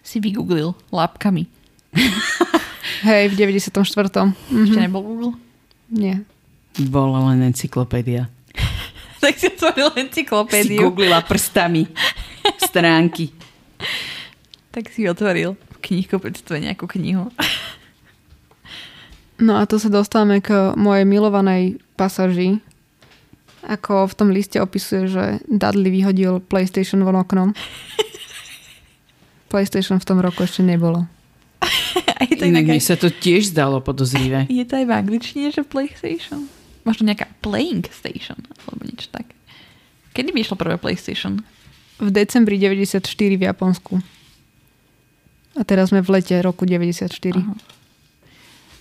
Si 0.00 0.24
vygooglil 0.24 0.72
lápkami. 0.88 1.44
Hej, 3.04 3.28
v 3.28 3.60
94. 3.60 3.76
Mhm. 4.24 4.64
Ešte 4.64 4.80
nebol 4.80 5.04
Google? 5.04 5.32
Nie. 5.92 6.24
Bola 6.88 7.28
len 7.28 7.44
encyklopédia. 7.44 8.32
tak 9.20 9.36
si 9.36 9.52
otvoril 9.52 9.92
Si 9.92 10.00
encyklopédiu. 10.00 10.80
googlila 10.88 11.20
prstami 11.20 11.84
stránky. 12.56 13.36
tak 14.72 14.88
si 14.88 15.04
otvoril 15.04 15.60
v 15.60 15.76
knihkupectve 15.84 16.56
nejakú 16.56 16.88
knihu. 16.96 17.28
No 19.36 19.60
a 19.60 19.68
tu 19.68 19.76
sa 19.76 19.92
dostávame 19.92 20.40
k 20.40 20.72
mojej 20.72 21.04
milovanej 21.04 21.76
pasaži. 22.00 22.64
Ako 23.64 24.04
v 24.10 24.14
tom 24.14 24.28
liste 24.28 24.60
opisuje, 24.60 25.08
že 25.08 25.40
Dudley 25.48 25.88
vyhodil 25.88 26.44
PlayStation 26.44 27.00
von 27.00 27.16
oknom. 27.16 27.56
PlayStation 29.48 29.96
v 29.96 30.06
tom 30.08 30.18
roku 30.20 30.44
ešte 30.44 30.60
nebolo. 30.60 31.08
A 32.18 32.26
je 32.28 32.36
to 32.36 32.44
Inak 32.44 32.66
mne 32.68 32.82
sa 32.82 32.98
to 32.98 33.08
tiež 33.08 33.54
zdalo 33.54 33.80
podozrivé. 33.80 34.44
je 34.52 34.64
to 34.66 34.76
aj 34.76 34.84
v 34.84 34.92
angličtine, 34.92 35.48
že 35.54 35.64
PlayStation? 35.64 36.50
Možno 36.84 37.08
nejaká 37.08 37.30
playing 37.40 37.88
station, 37.88 38.36
alebo 38.66 38.84
niečo 38.84 39.08
tak. 39.08 39.32
Kedy 40.12 40.30
by 40.34 40.38
išlo 40.44 40.60
prvé 40.60 40.76
PlayStation? 40.76 41.40
V 41.96 42.10
decembri 42.12 42.60
94 42.60 43.00
v 43.38 43.42
Japonsku. 43.48 44.02
A 45.54 45.62
teraz 45.62 45.94
sme 45.94 46.02
v 46.02 46.18
lete 46.18 46.34
roku 46.42 46.66
94. 46.66 47.08
Aha. 47.38 47.54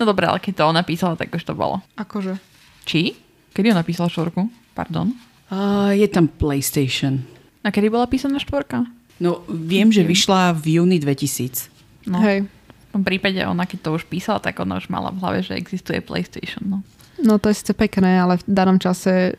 No 0.01 0.03
dobré, 0.09 0.25
ale 0.25 0.41
keď 0.41 0.53
to 0.57 0.63
on 0.65 0.75
napísala, 0.75 1.13
tak 1.13 1.29
už 1.29 1.45
to 1.45 1.53
bolo. 1.53 1.79
Akože? 1.95 2.41
Či? 2.83 3.13
Kedy 3.53 3.71
on 3.71 3.79
napísal 3.79 4.09
štvorku? 4.09 4.62
Pardon. 4.73 5.13
Uh, 5.53 5.93
je 5.93 6.07
tam 6.09 6.25
PlayStation. 6.27 7.21
A 7.61 7.69
kedy 7.69 7.93
bola 7.93 8.09
písaná 8.09 8.41
štvorka? 8.41 8.83
No, 9.21 9.45
viem, 9.47 9.93
že 9.93 10.01
vyšla 10.03 10.51
v 10.57 10.81
júni 10.81 10.97
2000. 10.97 11.69
No, 12.09 12.19
Hej. 12.19 12.49
v 12.49 12.87
tom 12.91 13.03
prípade 13.05 13.39
ona, 13.45 13.63
keď 13.63 13.79
to 13.87 13.89
už 13.95 14.03
písala, 14.09 14.41
tak 14.41 14.59
ona 14.59 14.81
už 14.81 14.89
mala 14.89 15.13
v 15.13 15.21
hlave, 15.21 15.39
že 15.45 15.55
existuje 15.55 16.01
PlayStation. 16.03 16.65
No. 16.65 16.77
No 17.21 17.39
to 17.39 17.47
je 17.53 17.55
síce 17.61 17.71
pekné, 17.77 18.19
ale 18.19 18.41
v 18.41 18.43
danom 18.49 18.81
čase 18.81 19.37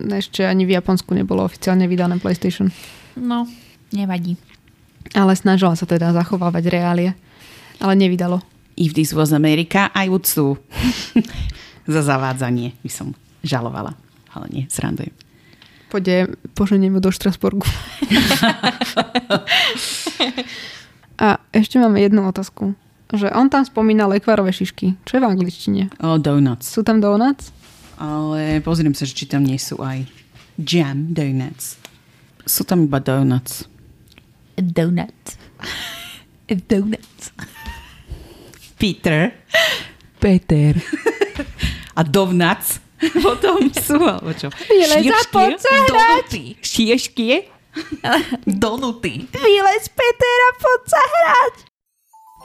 ešte 0.00 0.46
ani 0.46 0.64
v 0.64 0.78
Japonsku 0.78 1.12
nebolo 1.12 1.44
oficiálne 1.44 1.84
vydané 1.90 2.16
PlayStation. 2.22 2.72
no, 3.18 3.44
nevadí. 3.92 4.38
Ale 5.14 5.36
snažila 5.38 5.76
sa 5.78 5.86
teda 5.86 6.10
zachovávať 6.10 6.66
reálie. 6.66 7.14
Ale 7.78 7.94
nevydalo. 7.94 8.42
If 8.76 8.96
this 8.96 9.12
was 9.12 9.30
America, 9.30 9.88
I 9.94 10.08
would 10.08 10.26
sue. 10.26 10.56
Za 11.86 12.02
zavádzanie 12.02 12.74
by 12.82 12.90
som 12.90 13.14
žalovala. 13.46 13.94
Ale 14.36 14.52
nie, 14.52 14.68
srandujem. 14.68 15.16
Pôjde, 15.88 16.36
poženiem 16.52 16.98
ju 16.98 17.00
do 17.00 17.08
Štrasburgu. 17.08 17.64
A 21.16 21.40
ešte 21.56 21.80
máme 21.80 22.04
jednu 22.04 22.28
otázku. 22.28 22.76
Že 23.08 23.32
on 23.32 23.48
tam 23.48 23.64
spomína 23.64 24.04
lekvárové 24.04 24.52
šišky. 24.52 25.00
Čo 25.08 25.16
je 25.16 25.20
v 25.24 25.30
angličtine? 25.30 25.82
Oh, 26.04 26.20
donuts. 26.20 26.68
Sú 26.68 26.84
tam 26.84 27.00
donuts? 27.00 27.54
Ale 27.96 28.60
pozriem 28.60 28.92
sa, 28.92 29.08
že 29.08 29.16
či 29.16 29.24
tam 29.24 29.40
nie 29.46 29.56
sú 29.56 29.80
aj 29.80 30.04
jam 30.60 31.16
donuts. 31.16 31.80
Sú 32.44 32.68
tam 32.68 32.84
iba 32.84 33.00
donuts. 33.00 33.64
A 34.58 34.60
donut. 34.60 35.22
A 36.50 36.54
donut. 36.68 37.16
Peter. 38.76 39.32
Peter. 40.20 40.76
A 41.98 42.04
donuts. 42.04 42.84
Potom 43.22 43.68
sú, 43.72 44.00
alebo 44.00 44.32
čo? 44.32 44.48
Vylez 44.68 45.04
a 45.12 45.20
poď 45.28 45.60
sa 45.60 45.68
Donuty. 45.76 46.54
Vylez 49.36 49.84
Petera, 49.92 50.48
poď 50.56 50.82
sa 50.88 51.02
hrať! 51.02 51.75